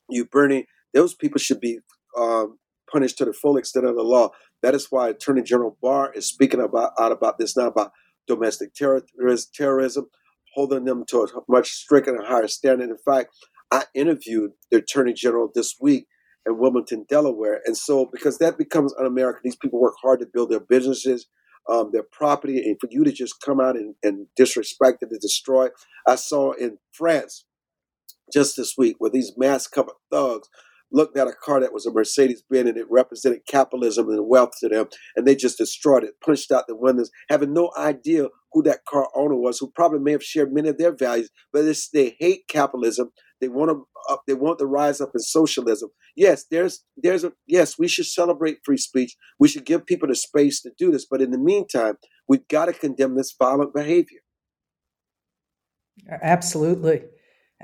you're 0.09 0.27
burning, 0.27 0.65
those 0.95 1.15
people 1.15 1.39
should 1.39 1.61
be 1.61 1.81
um, 2.17 2.59
punished 2.91 3.19
to 3.19 3.25
the 3.25 3.33
full 3.33 3.57
extent 3.57 3.87
of 3.87 3.97
the 3.97 4.03
law. 4.03 4.31
That 4.63 4.75
is 4.75 4.89
why 4.91 5.09
Attorney 5.09 5.43
General 5.43 5.77
Barr 5.83 6.13
is 6.15 6.29
speaking 6.29 6.61
about 6.61 6.93
out 6.99 7.13
about 7.13 7.39
this 7.39 7.57
now 7.57 7.67
about 7.67 7.93
domestic 8.27 8.73
terrorism, 8.75 10.07
holding 10.55 10.85
them 10.85 11.05
to 11.09 11.23
a 11.23 11.27
much 11.49 11.71
stricter 11.71 12.15
and 12.15 12.27
higher 12.27 12.49
standard. 12.49 12.91
In 12.91 12.99
fact, 12.99 13.31
I 13.71 13.85
interviewed 13.95 14.53
the 14.71 14.79
Attorney 14.79 15.13
General 15.13 15.51
this 15.55 15.77
week 15.81 16.07
in 16.47 16.59
Wilmington, 16.59 17.07
Delaware, 17.09 17.61
and 17.67 17.77
so 17.77 18.07
because 18.11 18.39
that 18.39 18.59
becomes 18.59 18.95
un-American, 18.99 19.43
these 19.45 19.57
people 19.57 19.81
work 19.81 19.95
hard 20.03 20.21
to 20.21 20.27
build 20.27 20.51
their 20.51 20.61
businesses, 20.61 21.27
um, 21.71 21.91
their 21.93 22.05
property, 22.11 22.59
and 22.59 22.77
for 22.81 22.89
you 22.91 23.05
to 23.05 23.13
just 23.13 23.41
come 23.45 23.61
out 23.61 23.77
and, 23.77 23.95
and 24.03 24.27
disrespect 24.37 25.03
it 25.03 25.11
and 25.11 25.21
destroy. 25.21 25.69
I 26.07 26.17
saw 26.17 26.53
in 26.53 26.79
France 26.93 27.45
just 28.33 28.57
this 28.57 28.75
week 28.77 28.97
where 28.99 29.11
these 29.11 29.33
mass 29.37 29.67
covered 29.67 29.95
thugs 30.11 30.49
looked 30.91 31.19
at 31.19 31.29
a 31.29 31.33
car 31.33 31.61
that 31.61 31.73
was 31.73 31.87
a 31.87 31.93
Mercedes 31.93 32.43
Benz 32.51 32.69
and 32.69 32.79
it 32.79 32.87
represented 32.91 33.41
capitalism 33.47 34.09
and 34.09 34.27
wealth 34.27 34.53
to 34.61 34.69
them, 34.69 34.87
and 35.17 35.27
they 35.27 35.35
just 35.35 35.59
destroyed 35.59 36.05
it, 36.05 36.15
punched 36.25 36.51
out 36.51 36.67
the 36.67 36.77
windows, 36.77 37.11
having 37.29 37.53
no 37.53 37.71
idea 37.77 38.29
who 38.53 38.63
that 38.63 38.85
car 38.87 39.09
owner 39.15 39.37
was, 39.37 39.59
who 39.59 39.71
probably 39.71 39.99
may 39.99 40.13
have 40.13 40.25
shared 40.25 40.53
many 40.53 40.71
of 40.71 40.79
their 40.79 40.95
values, 40.95 41.31
but 41.53 41.65
they 41.93 42.17
hate 42.19 42.49
capitalism. 42.49 43.11
They 43.41 43.49
want 43.49 43.71
to 43.71 43.87
up, 44.11 44.23
they 44.27 44.35
want 44.35 44.59
to 44.59 44.67
rise 44.67 45.01
up 45.01 45.11
in 45.15 45.21
socialism. 45.21 45.91
Yes, 46.17 46.45
there's 46.51 46.85
there's 46.97 47.25
a 47.25 47.33
yes, 47.47 47.79
we 47.79 47.89
should 47.89 48.07
celebrate 48.07 48.59
free 48.65 48.77
speech. 48.77 49.17
We 49.39 49.49
should 49.49 49.65
give 49.65 49.87
people 49.87 50.09
the 50.09 50.15
space 50.15 50.61
to 50.63 50.71
do 50.79 50.91
this, 50.91 51.07
but 51.09 51.21
in 51.21 51.31
the 51.31 51.39
meantime, 51.39 51.99
we've 52.27 52.47
got 52.49 52.67
to 52.67 52.73
condemn 52.73 53.17
this 53.17 53.35
violent 53.39 53.75
behavior. 53.75 54.21
Absolutely. 56.23 57.03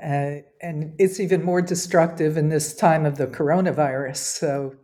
Uh, 0.01 0.43
and 0.61 0.93
it's 0.99 1.19
even 1.19 1.43
more 1.43 1.61
destructive 1.61 2.35
in 2.35 2.49
this 2.49 2.75
time 2.75 3.05
of 3.05 3.17
the 3.17 3.27
coronavirus. 3.27 4.17
So 4.17 4.75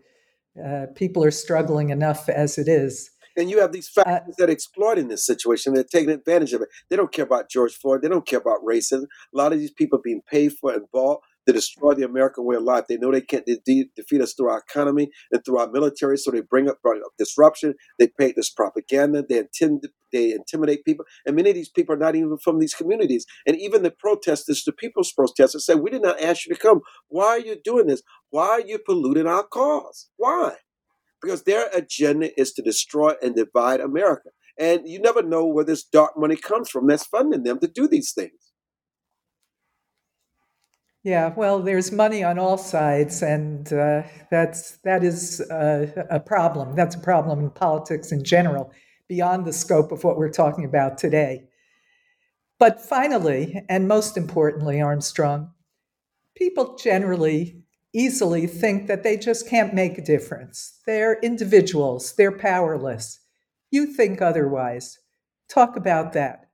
uh, 0.64 0.86
people 0.96 1.24
are 1.24 1.32
struggling 1.32 1.90
enough 1.90 2.30
as 2.30 2.58
it 2.58 2.68
is. 2.68 3.10
And 3.38 3.50
you 3.50 3.62
have 3.62 3.72
these 3.74 3.90
factors 3.90 4.36
uh, 4.36 4.36
that 4.40 4.50
are 4.50 4.54
exploiting 4.54 5.10
this 5.10 5.26
situation. 5.26 5.74
They're 5.74 5.84
taking 5.86 6.12
advantage 6.12 6.54
of 6.54 6.62
it. 6.62 6.70
They 6.90 6.98
don't 6.98 7.14
care 7.14 7.26
about 7.26 7.50
George 7.50 7.74
Floyd. 7.76 8.02
They 8.04 8.10
don't 8.10 8.28
care 8.28 8.40
about 8.40 8.64
racism. 8.66 9.06
A 9.34 9.38
lot 9.38 9.54
of 9.54 9.60
these 9.60 9.72
people 9.72 10.00
are 10.00 10.04
being 10.04 10.24
paid 10.30 10.54
for 10.54 10.74
and 10.74 10.86
bought 10.94 11.22
to 11.48 11.54
destroy 11.54 11.94
the 11.94 12.06
American 12.06 12.46
way 12.46 12.56
of 12.58 12.64
life. 12.64 12.86
They 12.88 12.98
know 12.98 13.12
they 13.12 13.22
can't 13.22 13.46
de- 13.46 13.92
defeat 13.96 14.22
us 14.22 14.34
through 14.34 14.50
our 14.50 14.60
economy 14.60 15.10
and 15.32 15.44
through 15.44 15.60
our 15.60 15.72
military, 15.72 16.18
so 16.18 16.32
they 16.32 16.42
bring 16.42 16.70
up, 16.70 16.82
bring 16.84 17.02
up 17.06 17.12
disruption. 17.18 17.76
They 18.00 18.08
paint 18.08 18.36
this 18.36 18.50
propaganda. 18.52 19.24
They 19.28 19.40
intend 19.40 19.88
they 20.14 20.34
intimidate 20.34 20.86
people, 20.86 21.06
and 21.26 21.36
many 21.36 21.50
of 21.52 21.56
these 21.56 21.70
people 21.70 21.96
are 21.96 22.00
not 22.00 22.16
even 22.16 22.38
from 22.38 22.60
these 22.60 22.76
communities. 22.76 23.26
And 23.48 23.58
even 23.58 23.84
the 23.84 23.92
protesters, 23.92 24.64
the 24.66 24.74
people's 24.74 25.12
protesters, 25.12 25.66
say, 25.66 25.76
"We 25.76 25.90
did 25.92 26.04
not 26.04 26.22
ask 26.22 26.46
you 26.48 26.56
to 26.56 26.62
come. 26.62 26.82
Why 27.10 27.28
are 27.28 27.40
you 27.40 27.58
doing 27.64 27.88
this? 27.88 28.04
Why 28.30 28.48
are 28.50 28.62
you 28.62 28.80
polluting 28.80 29.28
our 29.28 29.44
cause? 29.44 30.10
Why?" 30.18 30.58
Because 31.22 31.44
their 31.44 31.70
agenda 31.74 32.30
is 32.40 32.52
to 32.54 32.62
destroy 32.62 33.14
and 33.22 33.36
divide 33.36 33.80
America. 33.80 34.30
And 34.58 34.88
you 34.88 35.00
never 35.00 35.22
know 35.22 35.46
where 35.46 35.66
this 35.66 35.84
dark 35.84 36.18
money 36.18 36.36
comes 36.36 36.70
from 36.70 36.88
that's 36.88 37.06
funding 37.06 37.44
them 37.44 37.60
to 37.60 37.68
do 37.68 37.88
these 37.88 38.12
things. 38.12 38.52
Yeah, 41.04 41.34
well, 41.36 41.60
there's 41.60 41.92
money 41.92 42.24
on 42.24 42.38
all 42.38 42.60
sides, 42.60 43.24
and 43.24 43.72
uh, 43.74 44.04
that's 44.30 44.78
that 44.84 45.04
is 45.04 45.42
uh, 45.42 45.88
a 46.12 46.20
problem. 46.20 46.76
That's 46.76 46.94
a 46.94 47.00
problem 47.00 47.40
in 47.40 47.50
politics 47.50 48.12
in 48.12 48.24
general, 48.24 48.72
beyond 49.10 49.46
the 49.46 49.54
scope 49.54 49.92
of 49.92 50.04
what 50.04 50.18
we're 50.18 50.30
talking 50.30 50.64
about 50.64 51.00
today. 51.00 51.46
But 52.60 52.80
finally, 52.80 53.64
and 53.68 53.88
most 53.88 54.16
importantly, 54.16 54.80
Armstrong, 54.80 55.50
people 56.36 56.78
generally 56.78 57.64
easily 57.94 58.48
think 58.48 58.88
that 58.88 59.04
they 59.04 59.18
just 59.18 59.48
can't 59.48 59.74
make 59.74 59.98
a 59.98 60.04
difference. 60.04 60.80
They're 60.86 61.20
individuals. 61.22 62.14
They're 62.14 62.38
powerless. 62.38 63.20
You 63.70 63.86
think 63.86 64.22
otherwise. 64.22 65.00
Talk 65.50 65.76
about 65.76 66.14
that. 66.14 66.50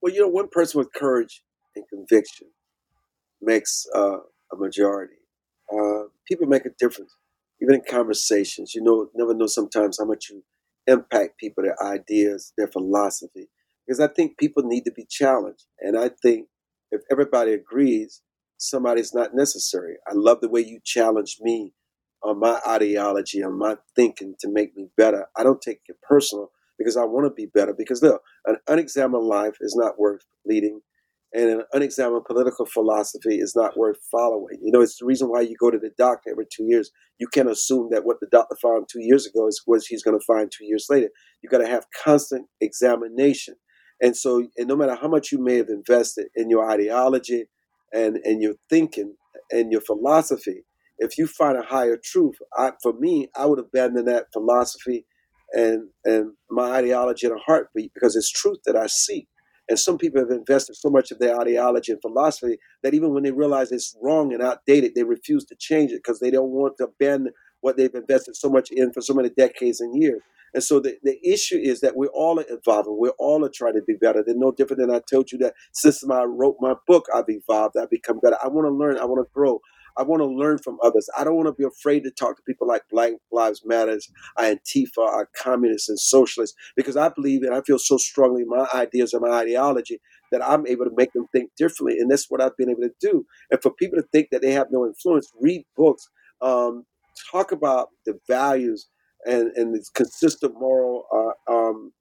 Well, 0.00 0.12
you 0.12 0.20
know, 0.20 0.28
one 0.28 0.48
person 0.48 0.78
with 0.78 0.92
courage 0.92 1.42
and 1.76 1.84
conviction 1.88 2.48
makes 3.40 3.86
uh, 3.94 4.18
a 4.52 4.56
majority. 4.56 5.14
Uh, 5.72 6.04
people 6.26 6.46
make 6.46 6.64
a 6.64 6.70
difference, 6.78 7.14
even 7.62 7.76
in 7.76 7.82
conversations. 7.88 8.74
You 8.74 8.82
know, 8.82 9.08
never 9.14 9.34
know 9.34 9.46
sometimes 9.46 9.98
how 9.98 10.04
much 10.04 10.30
you 10.30 10.42
impact 10.86 11.38
people, 11.38 11.64
their 11.64 11.82
ideas, 11.82 12.52
their 12.56 12.68
philosophy. 12.68 13.48
Because 13.86 14.00
I 14.00 14.08
think 14.08 14.38
people 14.38 14.62
need 14.62 14.84
to 14.84 14.92
be 14.92 15.06
challenged. 15.08 15.66
And 15.80 15.98
I 15.98 16.10
think 16.22 16.46
if 16.90 17.02
everybody 17.10 17.52
agrees, 17.52 18.22
somebody's 18.60 19.14
not 19.14 19.34
necessary. 19.34 19.94
I 20.08 20.12
love 20.14 20.40
the 20.40 20.48
way 20.48 20.60
you 20.60 20.80
challenge 20.84 21.38
me 21.40 21.74
on 22.22 22.38
my 22.38 22.60
ideology, 22.66 23.42
on 23.42 23.58
my 23.58 23.76
thinking 23.96 24.34
to 24.40 24.48
make 24.50 24.76
me 24.76 24.88
better. 24.96 25.26
I 25.36 25.42
don't 25.42 25.62
take 25.62 25.80
it 25.86 25.96
personal 26.02 26.50
because 26.78 26.96
I 26.96 27.04
want 27.04 27.26
to 27.26 27.30
be 27.30 27.46
better. 27.46 27.74
Because 27.76 28.02
look, 28.02 28.22
an 28.46 28.56
unexamined 28.68 29.24
life 29.24 29.56
is 29.60 29.74
not 29.76 29.98
worth 29.98 30.24
leading 30.44 30.80
and 31.32 31.48
an 31.48 31.62
unexamined 31.72 32.24
political 32.24 32.66
philosophy 32.66 33.36
is 33.36 33.54
not 33.54 33.76
worth 33.76 33.98
following. 34.10 34.58
You 34.62 34.72
know, 34.72 34.80
it's 34.80 34.98
the 34.98 35.06
reason 35.06 35.28
why 35.28 35.42
you 35.42 35.54
go 35.60 35.70
to 35.70 35.78
the 35.78 35.92
doctor 35.96 36.30
every 36.30 36.46
two 36.50 36.64
years. 36.64 36.90
You 37.18 37.28
can't 37.28 37.48
assume 37.48 37.88
that 37.92 38.04
what 38.04 38.18
the 38.20 38.26
doctor 38.30 38.56
found 38.60 38.88
two 38.90 39.00
years 39.00 39.26
ago 39.26 39.46
is 39.46 39.62
what 39.64 39.82
he's 39.88 40.02
going 40.02 40.18
to 40.18 40.24
find 40.24 40.50
two 40.50 40.64
years 40.64 40.86
later. 40.90 41.10
You 41.40 41.48
got 41.48 41.58
to 41.58 41.68
have 41.68 41.86
constant 42.04 42.46
examination. 42.60 43.54
And 44.02 44.16
so, 44.16 44.48
and 44.56 44.66
no 44.66 44.76
matter 44.76 44.96
how 44.96 45.06
much 45.06 45.30
you 45.30 45.38
may 45.38 45.56
have 45.56 45.68
invested 45.68 46.28
in 46.34 46.50
your 46.50 46.68
ideology 46.68 47.44
and, 47.92 48.16
and 48.24 48.42
your 48.42 48.54
thinking 48.68 49.14
and 49.50 49.72
your 49.72 49.80
philosophy, 49.80 50.64
if 50.98 51.18
you 51.18 51.26
find 51.26 51.56
a 51.56 51.62
higher 51.62 51.98
truth, 52.02 52.36
I, 52.56 52.72
for 52.82 52.92
me, 52.92 53.28
I 53.36 53.46
would 53.46 53.58
abandon 53.58 54.04
that 54.06 54.26
philosophy 54.32 55.06
and 55.52 55.88
and 56.04 56.32
my 56.48 56.72
ideology 56.72 57.26
in 57.26 57.32
a 57.32 57.38
heartbeat 57.38 57.92
because 57.94 58.14
it's 58.16 58.30
truth 58.30 58.58
that 58.66 58.76
I 58.76 58.86
seek. 58.86 59.26
And 59.68 59.78
some 59.78 59.98
people 59.98 60.20
have 60.20 60.30
invested 60.30 60.76
so 60.76 60.90
much 60.90 61.10
of 61.12 61.20
their 61.20 61.38
ideology 61.40 61.92
and 61.92 62.00
philosophy 62.00 62.58
that 62.82 62.92
even 62.94 63.14
when 63.14 63.22
they 63.22 63.30
realize 63.30 63.70
it's 63.70 63.96
wrong 64.02 64.32
and 64.32 64.42
outdated, 64.42 64.94
they 64.94 65.04
refuse 65.04 65.44
to 65.46 65.56
change 65.58 65.92
it 65.92 66.02
because 66.04 66.18
they 66.18 66.30
don't 66.30 66.50
want 66.50 66.74
to 66.78 66.88
bend 66.98 67.30
what 67.60 67.76
they've 67.76 67.94
invested 67.94 68.36
so 68.36 68.48
much 68.48 68.70
in 68.70 68.92
for 68.92 69.00
so 69.00 69.14
many 69.14 69.30
decades 69.30 69.80
and 69.80 70.00
years. 70.00 70.22
And 70.52 70.62
so 70.62 70.80
the, 70.80 70.96
the 71.02 71.18
issue 71.26 71.58
is 71.58 71.80
that 71.80 71.96
we're 71.96 72.08
all 72.08 72.38
evolving. 72.40 72.98
We're 72.98 73.10
all 73.18 73.48
trying 73.48 73.74
to 73.74 73.82
be 73.82 73.94
better. 73.94 74.22
They're 74.24 74.34
no 74.34 74.52
different 74.52 74.80
than 74.80 74.94
I 74.94 75.00
told 75.08 75.30
you 75.30 75.38
that 75.38 75.54
since 75.72 76.02
I 76.08 76.24
wrote 76.24 76.56
my 76.60 76.74
book, 76.86 77.06
I've 77.14 77.28
evolved, 77.28 77.76
I've 77.76 77.90
become 77.90 78.18
better. 78.20 78.36
I 78.42 78.48
want 78.48 78.66
to 78.66 78.70
learn, 78.70 78.98
I 78.98 79.04
want 79.04 79.24
to 79.26 79.32
grow. 79.32 79.60
I 79.96 80.02
want 80.02 80.20
to 80.20 80.26
learn 80.26 80.58
from 80.58 80.78
others. 80.82 81.08
I 81.18 81.24
don't 81.24 81.34
want 81.36 81.48
to 81.48 81.52
be 81.52 81.64
afraid 81.64 82.04
to 82.04 82.10
talk 82.10 82.36
to 82.36 82.42
people 82.42 82.66
like 82.66 82.82
Black 82.90 83.12
Lives 83.32 83.62
Matters, 83.64 84.08
Antifa, 84.38 84.98
our 84.98 85.28
communists 85.36 85.88
and 85.88 85.98
socialists, 85.98 86.56
because 86.76 86.96
I 86.96 87.08
believe 87.08 87.42
and 87.42 87.54
I 87.54 87.60
feel 87.62 87.78
so 87.78 87.96
strongly 87.96 88.44
my 88.44 88.66
ideas 88.72 89.12
and 89.12 89.22
my 89.22 89.36
ideology 89.36 90.00
that 90.32 90.46
I'm 90.46 90.66
able 90.66 90.84
to 90.84 90.92
make 90.96 91.12
them 91.12 91.26
think 91.32 91.50
differently. 91.56 91.98
And 91.98 92.10
that's 92.10 92.30
what 92.30 92.40
I've 92.40 92.56
been 92.56 92.70
able 92.70 92.82
to 92.82 92.92
do. 93.00 93.26
And 93.50 93.60
for 93.60 93.72
people 93.72 93.98
to 93.98 94.06
think 94.12 94.28
that 94.30 94.42
they 94.42 94.52
have 94.52 94.68
no 94.70 94.86
influence, 94.86 95.32
read 95.40 95.64
books, 95.76 96.08
um, 96.40 96.84
talk 97.30 97.52
about 97.52 97.88
the 98.06 98.18
values 98.28 98.88
and, 99.26 99.52
and 99.56 99.74
the 99.74 99.84
consistent 99.94 100.54
moral 100.58 101.04
uh, 101.12 101.52
um, 101.52 101.92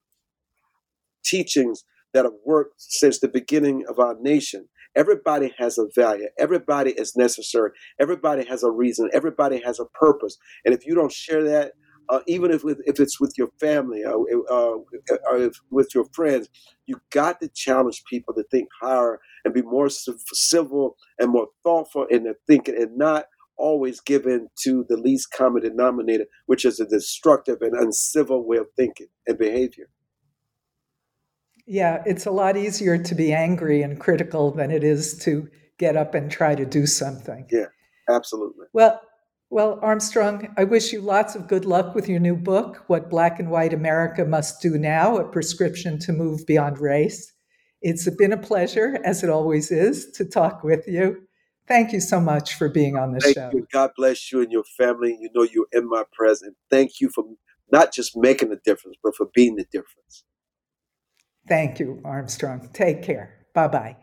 teachings 1.24 1.84
that 2.14 2.26
have 2.26 2.34
worked 2.46 2.76
since 2.78 3.20
the 3.20 3.28
beginning 3.28 3.86
of 3.88 4.00
our 4.00 4.16
nation. 4.20 4.68
Everybody 4.96 5.54
has 5.58 5.78
a 5.78 5.86
value. 5.96 6.28
Everybody 6.40 6.92
is 6.92 7.16
necessary. 7.16 7.72
Everybody 8.00 8.46
has 8.46 8.64
a 8.64 8.72
reason. 8.72 9.10
Everybody 9.14 9.62
has 9.64 9.80
a 9.80 9.86
purpose. 9.86 10.38
And 10.66 10.74
if 10.74 10.86
you 10.86 10.96
don't 10.96 11.12
share 11.12 11.44
that, 11.44 11.74
uh, 12.10 12.22
even 12.26 12.50
if 12.50 12.64
if 12.66 13.00
it's 13.00 13.20
with 13.20 13.36
your 13.38 13.50
family 13.60 14.04
or, 14.04 14.26
uh, 14.50 14.78
or 15.30 15.38
if, 15.38 15.54
with 15.70 15.94
your 15.94 16.06
friends, 16.12 16.50
you 16.88 17.00
got 17.12 17.40
to 17.40 17.48
challenge 17.50 18.04
people 18.10 18.34
to 18.34 18.44
think 18.50 18.68
higher 18.82 19.20
and 19.46 19.54
be 19.54 19.62
more 19.62 19.90
civil 19.90 20.96
and 21.20 21.30
more 21.30 21.48
thoughtful 21.64 22.06
in 22.10 22.24
their 22.24 22.38
thinking, 22.48 22.76
and 22.76 22.98
not 22.98 23.26
always 23.60 24.00
give 24.00 24.26
in 24.26 24.48
to 24.64 24.86
the 24.90 24.98
least 24.98 25.32
common 25.32 25.62
denominator, 25.62 26.26
which 26.48 26.66
is 26.66 26.80
a 26.80 26.86
destructive 26.86 27.62
and 27.62 27.74
uncivil 27.74 28.48
way 28.48 28.58
of 28.58 28.68
thinking 28.76 29.08
and 29.28 29.38
behavior. 29.38 29.90
Yeah, 31.68 32.02
it's 32.06 32.26
a 32.26 32.32
lot 32.32 32.58
easier 32.58 32.98
to 32.98 33.16
be 33.16 33.32
angry 33.32 33.84
and 33.84 34.00
critical 34.00 34.52
than 34.52 34.72
it 34.72 34.84
is 34.84 35.20
to 35.20 35.48
get 35.78 35.96
up 35.96 36.16
and 36.16 36.32
try 36.32 36.56
to 36.56 36.66
do 36.66 36.88
something. 36.88 37.46
Yeah, 37.52 37.68
absolutely. 38.10 38.66
Well, 38.74 39.00
well, 39.52 39.80
Armstrong, 39.82 40.54
I 40.58 40.64
wish 40.64 40.94
you 40.94 41.02
lots 41.02 41.36
of 41.36 41.48
good 41.48 41.66
luck 41.66 41.96
with 41.96 42.08
your 42.08 42.20
new 42.20 42.36
book, 42.36 42.84
What 42.88 43.10
Black 43.10 43.40
and 43.40 43.50
White 43.50 43.74
America 43.74 44.26
Must 44.26 44.62
Do 44.62 44.78
Now 44.78 45.18
A 45.18 45.28
Prescription 45.28 45.98
to 46.00 46.14
Move 46.14 46.46
Beyond 46.46 46.80
Race. 46.80 47.34
It's 47.82 48.10
been 48.16 48.34
a 48.34 48.38
pleasure, 48.38 49.00
as 49.04 49.24
it 49.24 49.30
always 49.30 49.72
is, 49.72 50.12
to 50.12 50.26
talk 50.26 50.64
with 50.64 50.88
you. 50.88 51.24
Thank 51.70 51.94
you 51.94 52.02
so 52.02 52.20
much 52.20 52.56
for 52.56 52.68
being 52.68 52.98
on 52.98 53.14
the 53.14 53.22
Thank 53.22 53.36
show. 53.36 53.52
You. 53.54 53.68
God 53.72 53.92
bless 53.96 54.32
you 54.32 54.42
and 54.42 54.52
your 54.52 54.64
family. 54.64 55.16
You 55.22 55.30
know 55.36 55.44
you're 55.44 55.68
in 55.72 55.88
my 55.88 56.04
presence. 56.12 56.56
Thank 56.72 57.00
you 57.00 57.10
for 57.10 57.24
not 57.72 57.94
just 57.94 58.18
making 58.18 58.52
a 58.52 58.58
difference, 58.58 58.98
but 59.04 59.16
for 59.16 59.28
being 59.36 59.56
the 59.56 59.66
difference. 59.72 60.26
Thank 61.48 61.80
you, 61.80 62.02
Armstrong. 62.04 62.70
Take 62.74 63.04
care. 63.04 63.46
Bye 63.54 63.68
bye. 63.68 63.98